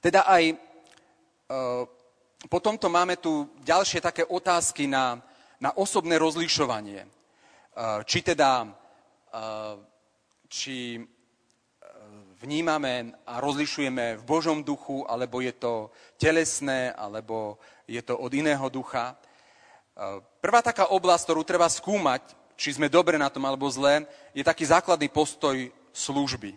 Teda 0.00 0.26
aj 0.26 0.42
e, 0.52 0.56
po 2.46 2.62
tomto 2.62 2.86
máme 2.86 3.18
tu 3.18 3.50
ďalšie 3.66 3.98
také 3.98 4.22
otázky 4.22 4.86
na, 4.86 5.18
na 5.58 5.74
osobné 5.74 6.22
rozlišovanie. 6.22 7.02
E, 7.02 7.08
či 8.06 8.22
teda, 8.22 8.62
e, 8.62 9.40
či 10.46 10.76
e, 10.94 11.02
vnímame 12.38 13.10
a 13.26 13.42
rozlišujeme 13.42 14.22
v 14.22 14.22
Božom 14.22 14.62
duchu, 14.62 15.02
alebo 15.10 15.42
je 15.42 15.50
to 15.50 15.90
telesné, 16.14 16.94
alebo 16.94 17.58
je 17.90 17.98
to 18.06 18.14
od 18.14 18.30
iného 18.30 18.70
ducha. 18.70 19.18
Prvá 20.38 20.62
taká 20.62 20.94
oblasť, 20.94 21.26
ktorú 21.26 21.42
treba 21.42 21.66
skúmať, 21.66 22.22
či 22.54 22.78
sme 22.78 22.86
dobre 22.86 23.18
na 23.18 23.26
tom 23.26 23.42
alebo 23.42 23.66
zle, 23.66 24.06
je 24.30 24.46
taký 24.46 24.62
základný 24.62 25.10
postoj 25.10 25.58
služby. 25.98 26.54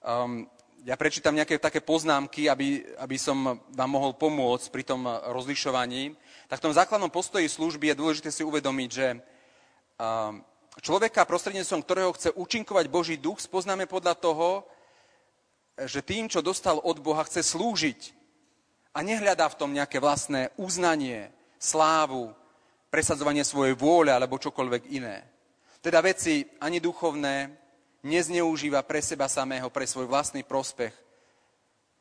Um, 0.00 0.48
ja 0.82 0.98
prečítam 0.98 1.36
nejaké 1.36 1.62
také 1.62 1.78
poznámky, 1.78 2.50
aby, 2.50 2.82
aby 2.98 3.16
som 3.20 3.60
vám 3.70 3.90
mohol 3.92 4.18
pomôcť 4.18 4.66
pri 4.72 4.82
tom 4.82 5.06
rozlišovaní. 5.06 6.16
Tak 6.50 6.58
v 6.58 6.64
tom 6.66 6.74
základnom 6.74 7.12
postoji 7.12 7.46
služby 7.46 7.92
je 7.92 8.00
dôležité 8.00 8.34
si 8.34 8.42
uvedomiť, 8.42 8.90
že 8.90 9.06
um, 9.14 10.42
človeka, 10.82 11.22
prostredníctvom 11.22 11.82
ktorého 11.86 12.10
chce 12.18 12.34
účinkovať 12.34 12.86
Boží 12.90 13.14
duch, 13.14 13.38
spoznáme 13.38 13.86
podľa 13.86 14.18
toho, 14.18 14.66
že 15.86 16.02
tým, 16.02 16.26
čo 16.26 16.42
dostal 16.42 16.82
od 16.82 16.98
Boha, 16.98 17.22
chce 17.30 17.46
slúžiť 17.46 18.10
a 18.90 19.06
nehľadá 19.06 19.48
v 19.54 19.58
tom 19.62 19.70
nejaké 19.70 20.02
vlastné 20.02 20.50
uznanie, 20.58 21.30
slávu, 21.62 22.34
presadzovanie 22.90 23.46
svojej 23.46 23.78
vôle 23.78 24.10
alebo 24.10 24.36
čokoľvek 24.36 24.82
iné. 24.92 25.24
Teda 25.78 26.02
veci 26.02 26.44
ani 26.60 26.82
duchovné 26.82 27.61
nezneužíva 28.02 28.82
pre 28.82 29.02
seba 29.02 29.30
samého, 29.30 29.70
pre 29.70 29.86
svoj 29.86 30.10
vlastný 30.10 30.42
prospech. 30.42 30.92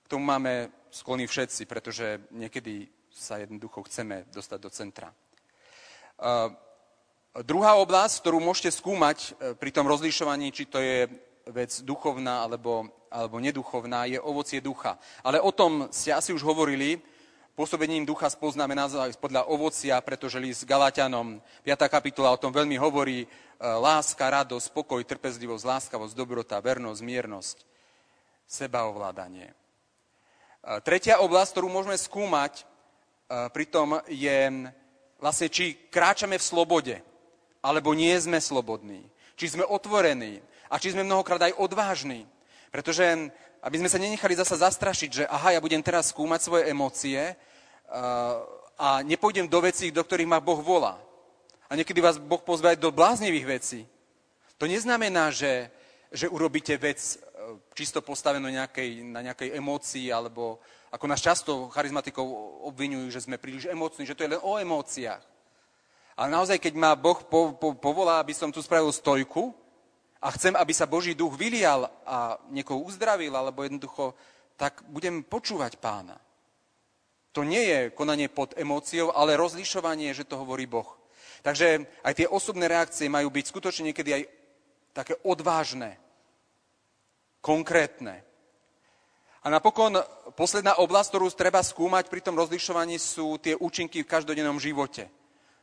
K 0.04 0.08
tomu 0.10 0.26
máme 0.26 0.74
sklony 0.92 1.30
všetci, 1.30 1.66
pretože 1.66 2.20
niekedy 2.34 2.90
sa 3.14 3.38
jednoducho 3.38 3.86
chceme 3.88 4.26
dostať 4.34 4.60
do 4.60 4.70
centra. 4.70 5.10
Uh, 6.18 6.52
druhá 7.46 7.80
oblasť, 7.80 8.22
ktorú 8.22 8.42
môžete 8.44 8.76
skúmať 8.76 9.18
uh, 9.18 9.56
pri 9.56 9.72
tom 9.72 9.88
rozlišovaní, 9.88 10.52
či 10.52 10.68
to 10.68 10.82
je 10.82 11.08
vec 11.48 11.72
duchovná 11.82 12.46
alebo, 12.46 12.86
alebo 13.10 13.38
neduchovná, 13.42 14.06
je 14.06 14.20
ovocie 14.22 14.62
ducha. 14.62 14.98
Ale 15.24 15.42
o 15.42 15.52
tom 15.52 15.90
ste 15.90 16.14
asi 16.14 16.34
už 16.34 16.44
hovorili, 16.46 17.02
Pôsobením 17.52 18.08
ducha 18.08 18.32
spoznáme 18.32 18.72
naozaj 18.72 19.20
podľa 19.20 19.52
ovocia, 19.52 20.00
pretože 20.00 20.40
list 20.40 20.64
Galatianom 20.64 21.44
5. 21.68 21.92
kapitola 21.92 22.32
o 22.32 22.40
tom 22.40 22.56
veľmi 22.56 22.80
hovorí. 22.80 23.28
E, 23.28 23.28
láska, 23.60 24.24
radosť, 24.24 24.72
spokoj, 24.72 25.04
trpezlivosť, 25.04 25.68
láskavosť, 25.68 26.16
dobrota, 26.16 26.64
vernosť, 26.64 27.04
miernosť, 27.04 27.58
sebaovládanie. 28.48 29.52
E, 29.52 29.56
tretia 30.80 31.20
oblasť, 31.20 31.60
ktorú 31.60 31.68
môžeme 31.68 32.00
skúmať, 32.00 32.64
e, 32.64 32.64
pritom 33.52 34.00
je 34.08 34.72
vlastne, 35.20 35.52
či 35.52 35.76
kráčame 35.92 36.40
v 36.40 36.48
slobode, 36.48 36.96
alebo 37.60 37.92
nie 37.92 38.16
sme 38.16 38.40
slobodní. 38.40 39.04
Či 39.36 39.60
sme 39.60 39.68
otvorení 39.68 40.40
a 40.72 40.80
či 40.80 40.96
sme 40.96 41.04
mnohokrát 41.04 41.52
aj 41.52 41.60
odvážni. 41.60 42.24
Pretože 42.72 43.28
aby 43.62 43.78
sme 43.78 43.90
sa 43.90 44.02
nenechali 44.02 44.34
zasa 44.34 44.58
zastrašiť, 44.58 45.10
že 45.10 45.24
aha, 45.30 45.54
ja 45.54 45.62
budem 45.62 45.86
teraz 45.86 46.10
skúmať 46.10 46.40
svoje 46.42 46.64
emócie 46.74 47.38
a 48.82 49.06
nepôjdem 49.06 49.46
do 49.46 49.62
vecí, 49.62 49.94
do 49.94 50.02
ktorých 50.02 50.30
ma 50.30 50.42
Boh 50.42 50.58
volá. 50.58 50.98
A 51.70 51.78
niekedy 51.78 52.02
vás 52.02 52.18
Boh 52.18 52.42
pozve 52.42 52.74
aj 52.74 52.82
do 52.82 52.90
bláznivých 52.90 53.46
vecí. 53.46 53.86
To 54.58 54.66
neznamená, 54.66 55.30
že, 55.30 55.70
že 56.12 56.28
urobíte 56.28 56.76
vec 56.76 57.00
e, 57.00 57.16
čisto 57.74 58.04
postavenú 58.04 58.52
nejakej, 58.52 59.08
na 59.08 59.24
nejakej 59.24 59.56
emócii, 59.56 60.12
alebo 60.12 60.60
ako 60.92 61.06
nás 61.08 61.24
často 61.24 61.72
charizmatikov 61.72 62.28
obvinujú, 62.68 63.08
že 63.08 63.24
sme 63.24 63.40
príliš 63.40 63.72
emócni, 63.72 64.04
že 64.04 64.14
to 64.18 64.28
je 64.28 64.36
len 64.36 64.44
o 64.44 64.60
emóciách. 64.60 65.24
Ale 66.20 66.28
naozaj, 66.28 66.60
keď 66.60 66.74
ma 66.76 66.92
Boh 66.94 67.24
po, 67.24 67.56
po, 67.56 67.72
povolá, 67.74 68.20
aby 68.20 68.36
som 68.36 68.52
tu 68.52 68.60
spravil 68.60 68.92
stojku, 68.92 69.56
a 70.22 70.28
chcem, 70.38 70.54
aby 70.54 70.70
sa 70.70 70.86
Boží 70.86 71.18
duch 71.18 71.34
vylial 71.34 71.90
a 72.06 72.38
niekoho 72.54 72.86
uzdravil, 72.86 73.34
alebo 73.34 73.66
jednoducho, 73.66 74.14
tak 74.54 74.86
budem 74.86 75.26
počúvať 75.26 75.82
pána. 75.82 76.22
To 77.34 77.42
nie 77.42 77.64
je 77.64 77.80
konanie 77.90 78.30
pod 78.30 78.54
emóciou, 78.54 79.10
ale 79.10 79.40
rozlišovanie, 79.40 80.14
že 80.14 80.28
to 80.28 80.38
hovorí 80.38 80.70
Boh. 80.70 80.86
Takže 81.42 81.90
aj 82.06 82.14
tie 82.14 82.28
osobné 82.30 82.70
reakcie 82.70 83.10
majú 83.10 83.34
byť 83.34 83.46
skutočne 83.50 83.90
niekedy 83.90 84.10
aj 84.14 84.24
také 84.94 85.18
odvážne, 85.26 85.98
konkrétne. 87.42 88.22
A 89.42 89.50
napokon 89.50 89.98
posledná 90.38 90.78
oblasť, 90.78 91.18
ktorú 91.18 91.34
treba 91.34 91.66
skúmať 91.66 92.14
pri 92.14 92.22
tom 92.22 92.38
rozlišovaní, 92.38 93.02
sú 93.02 93.42
tie 93.42 93.58
účinky 93.58 94.06
v 94.06 94.12
každodennom 94.12 94.62
živote. 94.62 95.10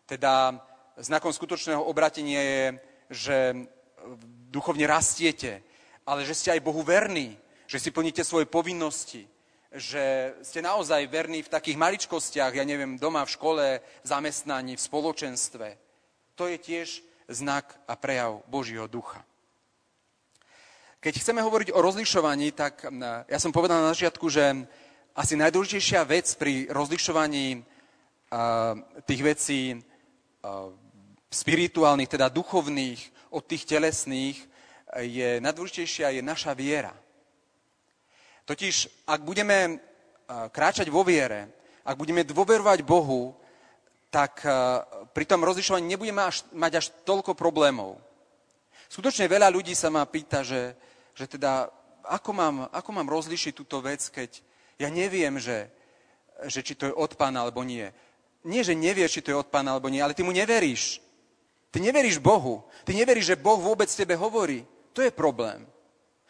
Teda 0.02 0.58
znakom 0.98 1.30
skutočného 1.30 1.78
obratenia 1.78 2.42
je, 2.42 2.64
že 3.06 3.36
duchovne 4.48 4.88
rastiete, 4.88 5.60
ale 6.08 6.24
že 6.24 6.32
ste 6.34 6.56
aj 6.56 6.64
Bohu 6.64 6.80
verní, 6.80 7.36
že 7.68 7.76
si 7.76 7.92
plníte 7.92 8.24
svoje 8.24 8.48
povinnosti, 8.48 9.28
že 9.68 10.32
ste 10.40 10.64
naozaj 10.64 11.04
verní 11.12 11.44
v 11.44 11.52
takých 11.52 11.76
maličkostiach, 11.76 12.56
ja 12.56 12.64
neviem, 12.64 12.96
doma, 12.96 13.28
v 13.28 13.34
škole, 13.36 13.64
v 13.84 14.06
zamestnaní, 14.08 14.80
v 14.80 14.84
spoločenstve. 14.88 15.66
To 16.40 16.48
je 16.48 16.56
tiež 16.56 17.04
znak 17.28 17.76
a 17.84 17.92
prejav 17.92 18.40
Božího 18.48 18.88
ducha. 18.88 19.20
Keď 20.98 21.14
chceme 21.20 21.44
hovoriť 21.44 21.76
o 21.76 21.84
rozlišovaní, 21.84 22.56
tak 22.56 22.88
ja 23.28 23.38
som 23.38 23.52
povedal 23.52 23.84
na 23.84 23.92
začiatku, 23.92 24.26
že 24.32 24.66
asi 25.12 25.36
najdôležitejšia 25.36 26.00
vec 26.08 26.26
pri 26.40 26.72
rozlišovaní 26.72 27.62
tých 29.04 29.20
vecí 29.22 29.60
spirituálnych, 31.28 32.08
teda 32.08 32.32
duchovných, 32.32 32.98
od 33.30 33.44
tých 33.44 33.64
telesných, 33.68 34.38
je 35.04 35.36
najdôležitejšia 35.44 36.16
je 36.16 36.22
naša 36.24 36.56
viera. 36.56 36.96
Totiž, 38.48 39.04
ak 39.04 39.20
budeme 39.20 39.84
kráčať 40.28 40.88
vo 40.88 41.04
viere, 41.04 41.52
ak 41.84 41.96
budeme 42.00 42.24
dôverovať 42.24 42.80
Bohu, 42.84 43.36
tak 44.08 44.40
pri 45.12 45.24
tom 45.28 45.44
rozlišovaní 45.44 45.84
nebudeme 45.84 46.24
až, 46.24 46.48
mať 46.56 46.72
až 46.80 46.86
toľko 47.04 47.36
problémov. 47.36 48.00
Skutočne 48.88 49.28
veľa 49.28 49.52
ľudí 49.52 49.76
sa 49.76 49.92
ma 49.92 50.08
pýta, 50.08 50.40
že, 50.40 50.72
že 51.12 51.28
teda, 51.28 51.68
ako 52.08 52.30
mám, 52.32 52.56
ako 52.72 52.90
mám 52.96 53.12
rozlišiť 53.12 53.52
túto 53.52 53.84
vec, 53.84 54.00
keď 54.08 54.40
ja 54.80 54.88
neviem, 54.88 55.36
že, 55.36 55.68
že 56.48 56.64
či 56.64 56.72
to 56.72 56.88
je 56.88 56.96
od 56.96 57.12
pána 57.12 57.44
alebo 57.44 57.60
nie. 57.60 57.84
Nie, 58.48 58.64
že 58.64 58.72
nevieš, 58.72 59.20
či 59.20 59.24
to 59.28 59.36
je 59.36 59.40
od 59.44 59.52
pána 59.52 59.76
alebo 59.76 59.92
nie, 59.92 60.00
ale 60.00 60.16
ty 60.16 60.24
mu 60.24 60.32
neveríš. 60.32 61.04
Ty 61.68 61.78
neveríš 61.84 62.18
Bohu. 62.18 62.64
Ty 62.84 62.96
neveríš, 62.96 63.34
že 63.34 63.40
Boh 63.40 63.60
vôbec 63.60 63.88
tebe 63.92 64.16
hovorí. 64.16 64.64
To 64.96 65.04
je 65.04 65.12
problém. 65.12 65.68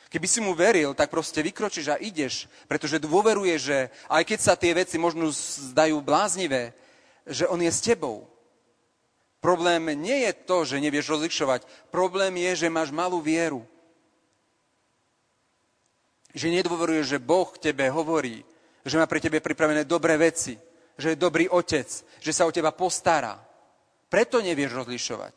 Keby 0.09 0.27
si 0.27 0.41
mu 0.41 0.57
veril, 0.57 0.97
tak 0.97 1.13
proste 1.13 1.45
vykročíš 1.45 1.93
a 1.93 2.01
ideš, 2.01 2.49
pretože 2.65 2.97
dôveruje, 2.97 3.55
že 3.61 3.77
aj 4.09 4.25
keď 4.25 4.39
sa 4.41 4.55
tie 4.57 4.73
veci 4.73 4.97
možno 4.97 5.29
zdajú 5.29 6.01
bláznivé, 6.01 6.73
že 7.29 7.45
on 7.45 7.61
je 7.61 7.69
s 7.69 7.85
tebou. 7.85 8.25
Problém 9.39 9.85
nie 9.95 10.27
je 10.27 10.33
to, 10.49 10.65
že 10.65 10.83
nevieš 10.83 11.13
rozlišovať. 11.13 11.93
Problém 11.93 12.35
je, 12.41 12.67
že 12.67 12.73
máš 12.73 12.89
malú 12.91 13.21
vieru. 13.21 13.63
Že 16.33 16.57
nedôveruješ, 16.57 17.07
že 17.15 17.23
Boh 17.23 17.53
tebe 17.61 17.87
hovorí, 17.93 18.43
že 18.83 18.97
má 18.97 19.05
pre 19.05 19.21
tebe 19.21 19.45
pripravené 19.45 19.85
dobré 19.85 20.17
veci, 20.17 20.57
že 20.97 21.15
je 21.15 21.21
dobrý 21.21 21.47
otec, 21.53 21.87
že 22.19 22.33
sa 22.33 22.49
o 22.49 22.55
teba 22.55 22.73
postará. 22.73 23.48
Preto 24.09 24.41
nevieš 24.41 24.73
rozlišovať. 24.73 25.35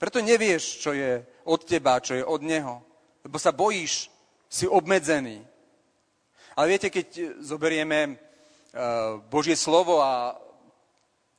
Preto 0.00 0.24
nevieš, 0.24 0.80
čo 0.80 0.96
je 0.96 1.20
od 1.44 1.60
teba, 1.68 2.00
čo 2.00 2.16
je 2.16 2.24
od 2.24 2.40
neho. 2.40 2.80
Lebo 3.20 3.36
sa 3.36 3.52
bojíš, 3.52 4.08
si 4.48 4.64
obmedzený. 4.64 5.44
Ale 6.56 6.66
viete, 6.72 6.88
keď 6.88 7.36
zoberieme 7.44 7.98
e, 8.08 8.12
Božie 9.28 9.54
slovo 9.54 10.00
a 10.00 10.32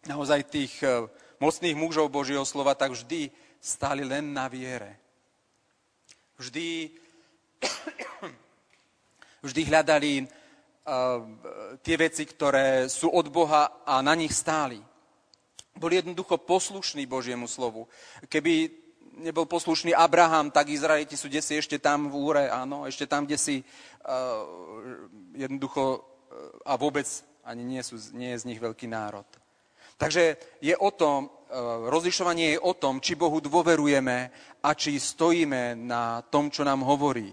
naozaj 0.05 0.45
tých 0.45 0.77
e, 0.85 1.09
mocných 1.41 1.73
mužov 1.73 2.13
Božieho 2.13 2.45
slova, 2.45 2.77
tak 2.77 2.93
vždy 2.93 3.33
stáli 3.57 4.05
len 4.05 4.29
na 4.29 4.45
viere. 4.45 5.01
Vždy, 6.37 6.93
vždy 9.45 9.61
hľadali 9.69 10.25
uh, 10.25 10.25
tie 11.85 11.93
veci, 11.93 12.25
ktoré 12.25 12.89
sú 12.89 13.13
od 13.13 13.29
Boha 13.29 13.85
a 13.85 14.01
na 14.01 14.17
nich 14.17 14.33
stáli 14.33 14.81
boli 15.75 15.95
jednoducho 15.99 16.37
poslušní 16.37 17.05
Božiemu 17.05 17.47
slovu. 17.47 17.87
Keby 18.27 18.81
nebol 19.19 19.45
poslušný 19.45 19.91
Abraham, 19.93 20.51
tak 20.51 20.71
Izraeliti 20.71 21.19
sú 21.19 21.27
desi 21.27 21.59
ešte 21.59 21.79
tam 21.79 22.07
v 22.07 22.15
úre, 22.15 22.43
áno, 22.47 22.87
ešte 22.87 23.07
tam, 23.07 23.27
kde 23.27 23.37
si 23.37 23.55
uh, 23.59 23.65
jednoducho 25.35 25.83
uh, 25.83 26.01
a 26.65 26.79
vôbec 26.79 27.05
ani 27.43 27.63
nie, 27.65 27.81
sú, 27.83 27.99
nie 28.15 28.31
je 28.35 28.41
z 28.41 28.47
nich 28.47 28.61
veľký 28.61 28.87
národ. 28.87 29.27
Takže 29.99 30.39
je 30.63 30.73
o 30.77 30.89
tom, 30.95 31.27
uh, 31.27 31.91
rozlišovanie 31.91 32.57
je 32.57 32.59
o 32.63 32.73
tom, 32.73 33.03
či 33.03 33.19
Bohu 33.19 33.43
dôverujeme 33.43 34.31
a 34.63 34.69
či 34.73 34.97
stojíme 34.97 35.75
na 35.75 36.23
tom, 36.31 36.47
čo 36.49 36.63
nám 36.63 36.81
hovorí. 36.81 37.29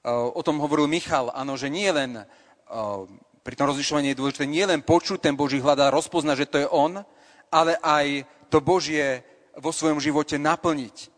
Uh, 0.00 0.32
o 0.32 0.40
tom 0.40 0.62
hovoril 0.62 0.88
Michal, 0.88 1.34
áno, 1.34 1.58
že 1.58 1.68
nie 1.68 1.90
len 1.92 2.24
uh, 2.24 3.04
pri 3.40 3.54
tom 3.56 3.68
rozlišovaní 3.72 4.12
je 4.12 4.20
dôležité 4.20 4.44
nie 4.44 4.64
len 4.64 4.84
počuť 4.84 5.20
ten 5.20 5.34
Boží 5.36 5.60
hľad 5.60 5.88
a 5.88 5.92
rozpoznať, 5.92 6.36
že 6.44 6.50
to 6.50 6.58
je 6.62 6.68
On, 6.68 7.04
ale 7.50 7.76
aj 7.82 8.24
to 8.48 8.62
Božie 8.62 9.26
vo 9.58 9.74
svojom 9.74 9.98
živote 9.98 10.38
naplniť. 10.38 11.10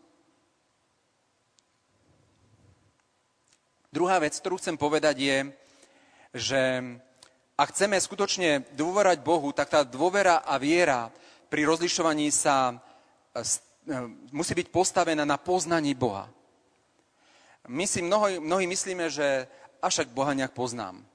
Druhá 3.93 4.17
vec, 4.17 4.33
ktorú 4.33 4.57
chcem 4.57 4.73
povedať, 4.73 5.15
je, 5.21 5.37
že 6.33 6.61
ak 7.53 7.69
chceme 7.69 8.01
skutočne 8.01 8.65
dôverať 8.73 9.21
Bohu, 9.21 9.53
tak 9.53 9.69
tá 9.69 9.85
dôvera 9.85 10.41
a 10.41 10.57
viera 10.57 11.13
pri 11.53 11.69
rozlišovaní 11.69 12.33
sa 12.33 12.73
e, 12.73 12.75
e, 13.37 13.41
musí 14.33 14.57
byť 14.57 14.73
postavená 14.73 15.21
na 15.21 15.37
poznaní 15.37 15.93
Boha. 15.93 16.25
My 17.69 17.85
si 17.85 18.01
mnohí, 18.01 18.41
mnohí 18.41 18.65
myslíme, 18.65 19.13
že 19.13 19.45
až 19.77 20.09
Boha 20.09 20.33
nejak 20.33 20.57
poznám. 20.57 21.05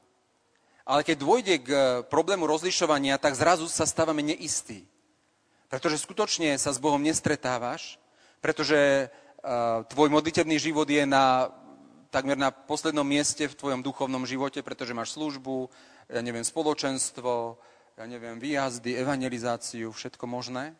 Ale 0.86 1.02
keď 1.02 1.16
dôjde 1.18 1.54
k 1.60 1.70
problému 2.06 2.46
rozlišovania, 2.46 3.18
tak 3.18 3.34
zrazu 3.34 3.66
sa 3.66 3.84
stávame 3.84 4.22
neistí. 4.22 4.86
Pretože 5.68 6.00
skutočne 6.00 6.56
sa 6.56 6.72
s 6.72 6.80
Bohom 6.80 7.00
nestretávaš, 7.00 8.00
pretože 8.40 9.12
uh, 9.12 9.84
tvoj 9.84 10.08
modlitebný 10.08 10.56
život 10.56 10.88
je 10.88 11.04
na, 11.04 11.52
takmer 12.08 12.40
na 12.40 12.48
poslednom 12.48 13.04
mieste 13.04 13.44
v 13.44 13.52
tvojom 13.52 13.84
duchovnom 13.84 14.24
živote, 14.24 14.64
pretože 14.64 14.96
máš 14.96 15.12
službu, 15.12 15.68
ja 16.08 16.24
neviem, 16.24 16.40
spoločenstvo, 16.40 17.60
ja 18.00 18.04
neviem, 18.08 18.40
výjazdy, 18.40 18.96
evangelizáciu, 18.96 19.92
všetko 19.92 20.24
možné. 20.24 20.72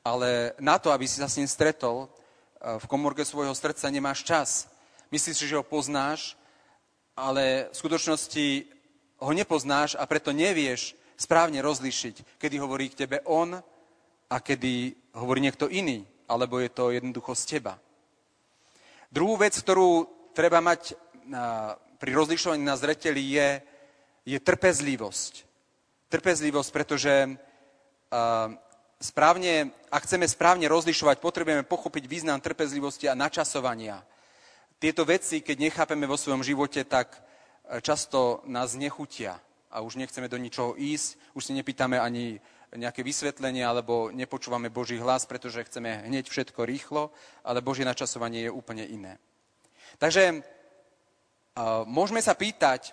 Ale 0.00 0.56
na 0.56 0.80
to, 0.80 0.96
aby 0.96 1.04
si 1.04 1.20
sa 1.20 1.28
s 1.28 1.36
ním 1.36 1.50
stretol, 1.50 2.08
uh, 2.08 2.80
v 2.80 2.88
komorke 2.88 3.20
svojho 3.20 3.52
srdca 3.52 3.84
nemáš 3.92 4.24
čas. 4.24 4.64
Myslíš 5.12 5.36
si, 5.36 5.44
že 5.44 5.60
ho 5.60 5.62
poznáš, 5.62 6.40
ale 7.12 7.68
v 7.68 7.76
skutočnosti 7.76 8.46
ho 9.20 9.32
nepoznáš 9.36 9.92
a 10.00 10.08
preto 10.08 10.32
nevieš 10.32 10.96
správne 11.20 11.60
rozlišiť, 11.60 12.40
kedy 12.40 12.56
hovorí 12.56 12.88
k 12.88 13.04
tebe 13.04 13.20
on 13.28 13.60
a 14.26 14.36
kedy 14.42 14.94
hovorí 15.14 15.40
niekto 15.40 15.70
iný, 15.70 16.02
alebo 16.26 16.58
je 16.58 16.70
to 16.70 16.90
jednoducho 16.90 17.34
z 17.38 17.58
teba. 17.58 17.78
Druhú 19.10 19.38
vec, 19.38 19.54
ktorú 19.54 20.10
treba 20.34 20.58
mať 20.58 20.98
pri 21.96 22.10
rozlišovaní 22.12 22.62
na 22.62 22.74
zreteli, 22.74 23.22
je, 23.38 23.48
je 24.26 24.38
trpezlivosť. 24.42 25.46
Trpezlivosť, 26.10 26.70
pretože 26.74 27.38
správne, 28.98 29.70
ak 29.90 30.02
chceme 30.04 30.26
správne 30.26 30.66
rozlišovať, 30.66 31.22
potrebujeme 31.22 31.62
pochopiť 31.62 32.04
význam 32.10 32.42
trpezlivosti 32.42 33.06
a 33.06 33.18
načasovania. 33.18 34.02
Tieto 34.76 35.08
veci, 35.08 35.40
keď 35.40 35.56
nechápeme 35.70 36.04
vo 36.04 36.20
svojom 36.20 36.44
živote, 36.44 36.84
tak 36.84 37.16
často 37.80 38.44
nás 38.44 38.76
nechutia 38.76 39.40
a 39.72 39.80
už 39.80 39.96
nechceme 39.96 40.28
do 40.28 40.38
ničoho 40.38 40.76
ísť, 40.78 41.34
už 41.34 41.42
si 41.42 41.52
nepýtame 41.56 41.96
ani 41.98 42.38
nejaké 42.76 43.00
vysvetlenie 43.02 43.64
alebo 43.64 44.12
nepočúvame 44.12 44.70
Boží 44.70 45.00
hlas, 45.00 45.24
pretože 45.24 45.64
chceme 45.64 46.06
hneď 46.06 46.28
všetko 46.28 46.62
rýchlo, 46.68 47.10
ale 47.42 47.64
Božie 47.64 47.88
načasovanie 47.88 48.46
je 48.46 48.54
úplne 48.54 48.84
iné. 48.84 49.18
Takže 49.96 50.44
môžeme 51.88 52.20
sa 52.20 52.36
pýtať 52.36 52.92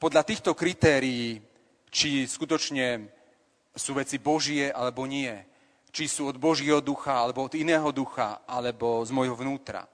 podľa 0.00 0.24
týchto 0.24 0.56
kritérií, 0.56 1.38
či 1.92 2.26
skutočne 2.26 3.06
sú 3.76 3.94
veci 3.94 4.18
Božie 4.18 4.72
alebo 4.72 5.06
nie. 5.06 5.30
Či 5.94 6.10
sú 6.10 6.22
od 6.26 6.42
Božieho 6.42 6.82
ducha, 6.82 7.22
alebo 7.22 7.46
od 7.46 7.54
iného 7.54 7.86
ducha, 7.94 8.42
alebo 8.50 9.06
z 9.06 9.14
môjho 9.14 9.38
vnútra. 9.38 9.86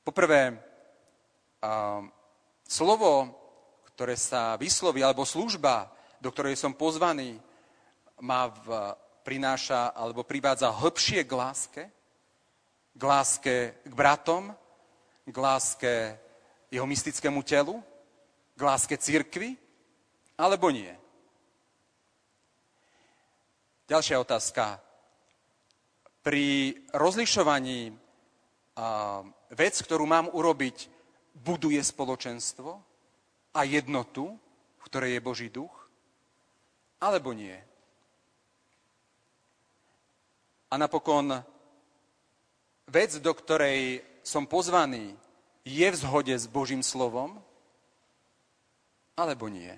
Poprvé, 0.00 0.56
slovo, 2.64 3.12
ktoré 3.92 4.16
sa 4.16 4.56
vysloví, 4.56 5.04
alebo 5.04 5.28
služba, 5.28 5.92
do 6.20 6.28
ktorej 6.28 6.54
som 6.60 6.76
pozvaný, 6.76 7.40
ma 8.20 8.52
v, 8.52 8.92
prináša 9.24 9.96
alebo 9.96 10.20
privádza 10.24 10.68
hĺbšie 10.68 11.24
k 11.24 11.32
láske, 11.32 11.82
k 12.92 13.02
láske 13.02 13.56
k 13.80 13.92
bratom, 13.96 14.52
k 15.24 15.36
láske 15.36 15.92
jeho 16.68 16.84
mystickému 16.84 17.40
telu, 17.42 17.80
k 18.52 18.60
láske 18.60 18.94
církvy, 19.00 19.56
alebo 20.36 20.68
nie? 20.68 20.92
Ďalšia 23.88 24.20
otázka. 24.20 24.78
Pri 26.20 26.76
rozlišovaní 26.92 27.96
a, 28.76 29.24
vec, 29.56 29.74
ktorú 29.80 30.04
mám 30.04 30.28
urobiť, 30.30 30.92
buduje 31.32 31.80
spoločenstvo 31.80 32.70
a 33.56 33.60
jednotu, 33.64 34.36
v 34.76 34.82
ktorej 34.84 35.16
je 35.16 35.24
Boží 35.24 35.48
duch, 35.48 35.79
alebo 37.00 37.32
nie? 37.32 37.56
A 40.70 40.78
napokon 40.78 41.34
vec, 42.86 43.18
do 43.18 43.32
ktorej 43.34 44.04
som 44.22 44.46
pozvaný, 44.46 45.16
je 45.66 45.88
v 45.90 45.96
zhode 45.96 46.34
s 46.36 46.46
Božím 46.46 46.84
slovom, 46.84 47.40
alebo 49.18 49.50
nie. 49.50 49.72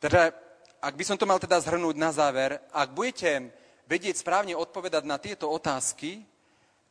Teda, 0.00 0.32
ak 0.80 0.94
by 0.96 1.04
som 1.04 1.16
to 1.20 1.28
mal 1.28 1.36
teda 1.36 1.60
zhrnúť 1.60 1.96
na 1.96 2.10
záver, 2.10 2.56
ak 2.72 2.88
budete 2.96 3.52
vedieť 3.84 4.20
správne 4.20 4.56
odpovedať 4.56 5.04
na 5.04 5.20
tieto 5.20 5.52
otázky, 5.52 6.24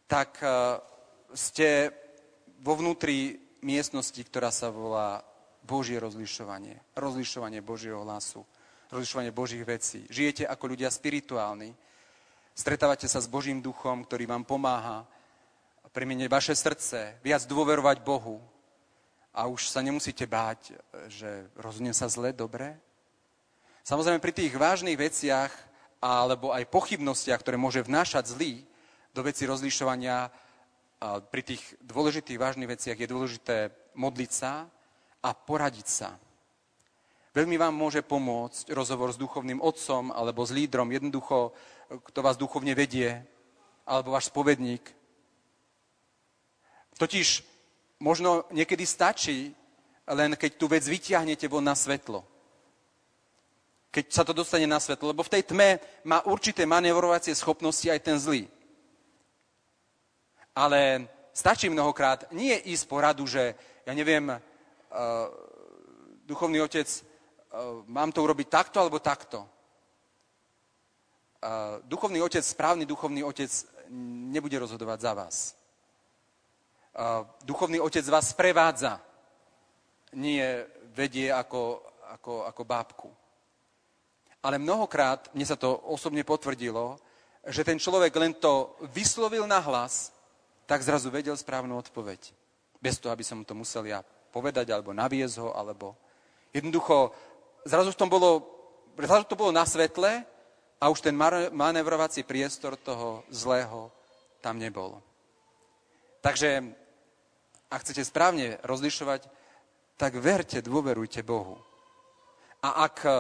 tak 0.06 0.42
e, 0.42 0.48
ste 1.34 1.94
vo 2.62 2.78
vnútri 2.78 3.38
miestnosti, 3.62 4.20
ktorá 4.20 4.50
sa 4.54 4.70
volá 4.74 5.22
Božie 5.70 6.02
rozlišovanie. 6.02 6.82
Rozlišovanie 6.98 7.62
Božieho 7.62 8.02
hlasu. 8.02 8.42
Rozlišovanie 8.90 9.30
Božích 9.30 9.62
vecí. 9.62 10.10
Žijete 10.10 10.50
ako 10.50 10.74
ľudia 10.74 10.90
spirituálni. 10.90 11.78
Stretávate 12.58 13.06
sa 13.06 13.22
s 13.22 13.30
Božím 13.30 13.62
duchom, 13.62 14.02
ktorý 14.02 14.26
vám 14.26 14.50
pomáha 14.50 15.06
premeniť 15.94 16.26
vaše 16.26 16.54
srdce, 16.58 17.22
viac 17.22 17.46
dôverovať 17.46 18.02
Bohu 18.02 18.42
a 19.30 19.46
už 19.46 19.70
sa 19.70 19.86
nemusíte 19.86 20.26
báť, 20.26 20.74
že 21.06 21.50
rozhodne 21.54 21.94
sa 21.94 22.10
zle, 22.10 22.34
dobre. 22.34 22.78
Samozrejme 23.86 24.22
pri 24.22 24.34
tých 24.34 24.54
vážnych 24.54 24.98
veciach 24.98 25.54
alebo 26.02 26.50
aj 26.54 26.70
pochybnostiach, 26.70 27.42
ktoré 27.42 27.58
môže 27.58 27.86
vnášať 27.86 28.38
zlý 28.38 28.66
do 29.14 29.22
veci 29.26 29.46
rozlišovania, 29.50 30.30
pri 31.30 31.42
tých 31.42 31.62
dôležitých 31.82 32.42
vážnych 32.42 32.70
veciach 32.70 32.98
je 32.98 33.10
dôležité 33.10 33.58
modliť 33.98 34.32
sa 34.34 34.70
a 35.24 35.30
poradiť 35.34 35.88
sa. 35.88 36.10
Veľmi 37.36 37.56
vám 37.60 37.76
môže 37.76 38.02
pomôcť 38.02 38.74
rozhovor 38.74 39.14
s 39.14 39.22
duchovným 39.22 39.62
otcom 39.62 40.10
alebo 40.12 40.42
s 40.44 40.52
lídrom, 40.52 40.90
jednoducho, 40.90 41.54
kto 41.90 42.20
vás 42.26 42.36
duchovne 42.38 42.74
vedie, 42.74 43.22
alebo 43.86 44.14
váš 44.14 44.34
spovedník, 44.34 45.00
Totiž 47.00 47.48
možno 48.04 48.44
niekedy 48.52 48.84
stačí, 48.84 49.56
len 50.04 50.36
keď 50.36 50.52
tú 50.60 50.68
vec 50.68 50.84
vyťahnete 50.84 51.48
von 51.48 51.64
na 51.64 51.72
svetlo. 51.72 52.28
Keď 53.88 54.06
sa 54.12 54.28
to 54.28 54.36
dostane 54.36 54.68
na 54.68 54.84
svetlo. 54.84 55.16
Lebo 55.16 55.24
v 55.24 55.32
tej 55.32 55.48
tme 55.48 55.80
má 56.04 56.20
určité 56.28 56.68
manevrovacie 56.68 57.32
schopnosti 57.32 57.88
aj 57.88 58.04
ten 58.04 58.20
zlý. 58.20 58.52
Ale 60.52 61.08
stačí 61.32 61.72
mnohokrát 61.72 62.28
nie 62.36 62.52
ísť 62.68 62.84
po 62.84 63.00
radu, 63.00 63.24
že 63.24 63.56
ja 63.88 63.96
neviem, 63.96 64.36
duchovný 66.26 66.62
otec, 66.62 66.88
uh, 66.90 67.86
mám 67.86 68.12
to 68.12 68.24
urobiť 68.24 68.48
takto 68.50 68.82
alebo 68.82 69.00
takto. 69.00 69.46
Uh, 71.40 71.80
duchovný 71.88 72.22
otec, 72.22 72.44
správny 72.44 72.86
duchovný 72.86 73.24
otec 73.24 73.50
nebude 74.34 74.60
rozhodovať 74.60 75.00
za 75.02 75.14
vás 75.14 75.38
duchovný 77.46 77.80
otec 77.80 78.06
vás 78.10 78.30
sprevádza, 78.30 79.00
nie 80.14 80.44
vedie 80.96 81.32
ako, 81.32 81.82
ako, 82.18 82.34
ako 82.46 82.62
bábku. 82.66 83.10
Ale 84.44 84.58
mnohokrát, 84.58 85.30
mne 85.36 85.46
sa 85.46 85.56
to 85.60 85.76
osobne 85.88 86.24
potvrdilo, 86.24 87.00
že 87.48 87.64
ten 87.64 87.80
človek 87.80 88.16
len 88.16 88.34
to 88.36 88.76
vyslovil 88.92 89.48
na 89.48 89.60
hlas, 89.60 90.12
tak 90.66 90.84
zrazu 90.84 91.12
vedel 91.12 91.36
správnu 91.38 91.76
odpoveď. 91.78 92.32
Bez 92.80 93.00
toho, 93.00 93.12
aby 93.12 93.24
som 93.24 93.44
to 93.44 93.56
musel 93.56 93.84
ja 93.84 94.04
povedať, 94.30 94.72
alebo 94.72 94.94
naviesť 94.96 95.36
ho, 95.42 95.50
alebo... 95.54 95.98
Jednoducho, 96.54 97.14
zrazu, 97.66 97.94
v 97.94 98.00
tom 98.00 98.10
bolo, 98.10 98.46
zrazu 98.98 99.26
to 99.30 99.38
bolo 99.38 99.54
na 99.54 99.66
svetle 99.66 100.26
a 100.82 100.86
už 100.90 101.04
ten 101.04 101.16
manevrovací 101.52 102.24
priestor 102.24 102.80
toho 102.80 103.22
zlého 103.30 103.92
tam 104.42 104.58
nebol. 104.58 104.98
Takže 106.24 106.64
ak 107.70 107.82
chcete 107.86 108.02
správne 108.08 108.58
rozlišovať, 108.66 109.30
tak 110.00 110.16
verte, 110.18 110.64
dôverujte 110.64 111.22
Bohu. 111.22 111.60
A 112.64 112.88
ak 112.88 112.98
e, 113.04 113.12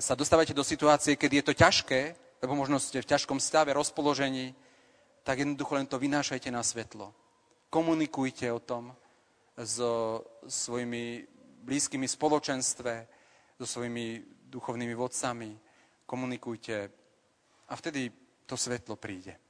sa 0.00 0.16
dostávate 0.16 0.56
do 0.56 0.64
situácie, 0.64 1.14
keď 1.14 1.30
je 1.32 1.44
to 1.44 1.54
ťažké, 1.54 2.00
lebo 2.42 2.56
možno 2.56 2.80
ste 2.80 3.04
v 3.04 3.08
ťažkom 3.08 3.38
stave, 3.38 3.76
rozpoložení, 3.76 4.56
tak 5.22 5.44
jednoducho 5.44 5.76
len 5.76 5.86
to 5.86 6.00
vynášajte 6.00 6.48
na 6.48 6.64
svetlo. 6.64 7.12
Komunikujte 7.68 8.48
o 8.48 8.60
tom 8.60 8.96
so 9.64 10.22
svojimi 10.46 11.26
blízkymi 11.64 12.08
spoločenstve, 12.08 13.06
so 13.58 13.66
svojimi 13.66 14.22
duchovnými 14.46 14.94
vodcami. 14.94 15.58
Komunikujte 16.06 16.76
a 17.68 17.72
vtedy 17.76 18.10
to 18.46 18.56
svetlo 18.56 18.96
príde 18.96 19.48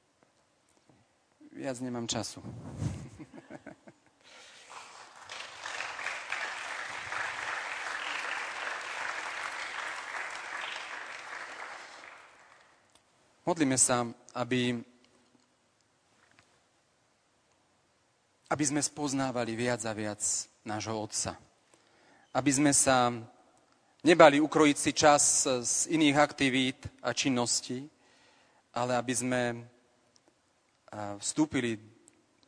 viac 1.59 1.81
nemám 1.83 2.07
času. 2.07 2.39
Modlíme 13.47 13.75
sa, 13.75 14.07
aby, 14.39 14.85
aby 18.49 18.65
sme 18.65 18.81
spoznávali 18.81 19.53
viac 19.53 19.85
a 19.85 19.93
viac 19.93 20.25
nášho 20.65 20.97
Otca. 20.97 21.37
Aby 22.33 22.51
sme 22.53 22.73
sa 22.73 23.13
nebali 24.01 24.41
ukrojiť 24.41 24.77
si 24.77 24.93
čas 24.97 25.45
z 25.45 25.93
iných 25.93 26.17
aktivít 26.17 26.81
a 27.05 27.13
činností, 27.13 27.85
ale 28.73 28.97
aby 28.97 29.15
sme 29.15 29.41
vstúpili 31.21 31.77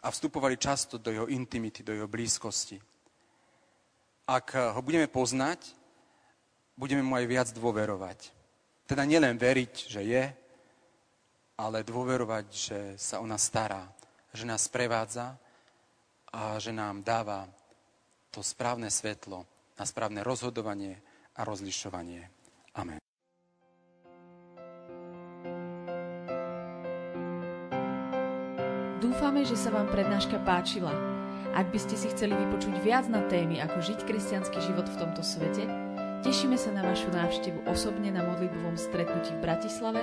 a 0.00 0.08
vstupovali 0.08 0.56
často 0.56 0.96
do 0.96 1.12
jeho 1.12 1.28
intimity, 1.28 1.84
do 1.84 1.92
jeho 1.92 2.08
blízkosti. 2.08 2.80
Ak 4.24 4.56
ho 4.56 4.80
budeme 4.80 5.04
poznať, 5.04 5.76
budeme 6.72 7.04
mu 7.04 7.12
aj 7.20 7.26
viac 7.28 7.48
dôverovať. 7.52 8.32
Teda 8.88 9.04
nielen 9.04 9.36
veriť, 9.36 9.74
že 9.92 10.00
je, 10.00 10.24
ale 11.60 11.84
dôverovať, 11.84 12.46
že 12.48 12.78
sa 12.96 13.20
o 13.20 13.28
nás 13.28 13.44
stará, 13.44 13.84
že 14.32 14.48
nás 14.48 14.64
prevádza 14.72 15.36
a 16.30 16.62
že 16.62 16.70
nám 16.70 17.02
dáva 17.02 17.50
to 18.30 18.42
správne 18.42 18.90
svetlo 18.90 19.46
na 19.74 19.84
správne 19.86 20.22
rozhodovanie 20.22 21.02
a 21.34 21.42
rozlišovanie. 21.42 22.30
Amen. 22.78 22.98
Dúfame, 29.00 29.42
že 29.42 29.56
sa 29.58 29.74
vám 29.74 29.90
prednáška 29.90 30.38
páčila. 30.46 30.94
Ak 31.50 31.74
by 31.74 31.82
ste 31.82 31.98
si 31.98 32.06
chceli 32.14 32.30
vypočuť 32.36 32.78
viac 32.78 33.10
na 33.10 33.26
témy, 33.26 33.58
ako 33.58 33.82
žiť 33.82 34.06
kresťanský 34.06 34.62
život 34.62 34.86
v 34.86 34.98
tomto 35.02 35.26
svete, 35.26 35.66
tešíme 36.22 36.54
sa 36.54 36.70
na 36.70 36.86
vašu 36.86 37.10
návštevu 37.10 37.66
osobne 37.66 38.14
na 38.14 38.22
modlitbovom 38.22 38.78
stretnutí 38.78 39.34
v 39.34 39.42
Bratislave 39.42 39.98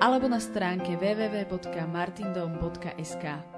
alebo 0.00 0.32
na 0.32 0.40
stránke 0.40 0.96
www.martindom.sk. 0.96 3.57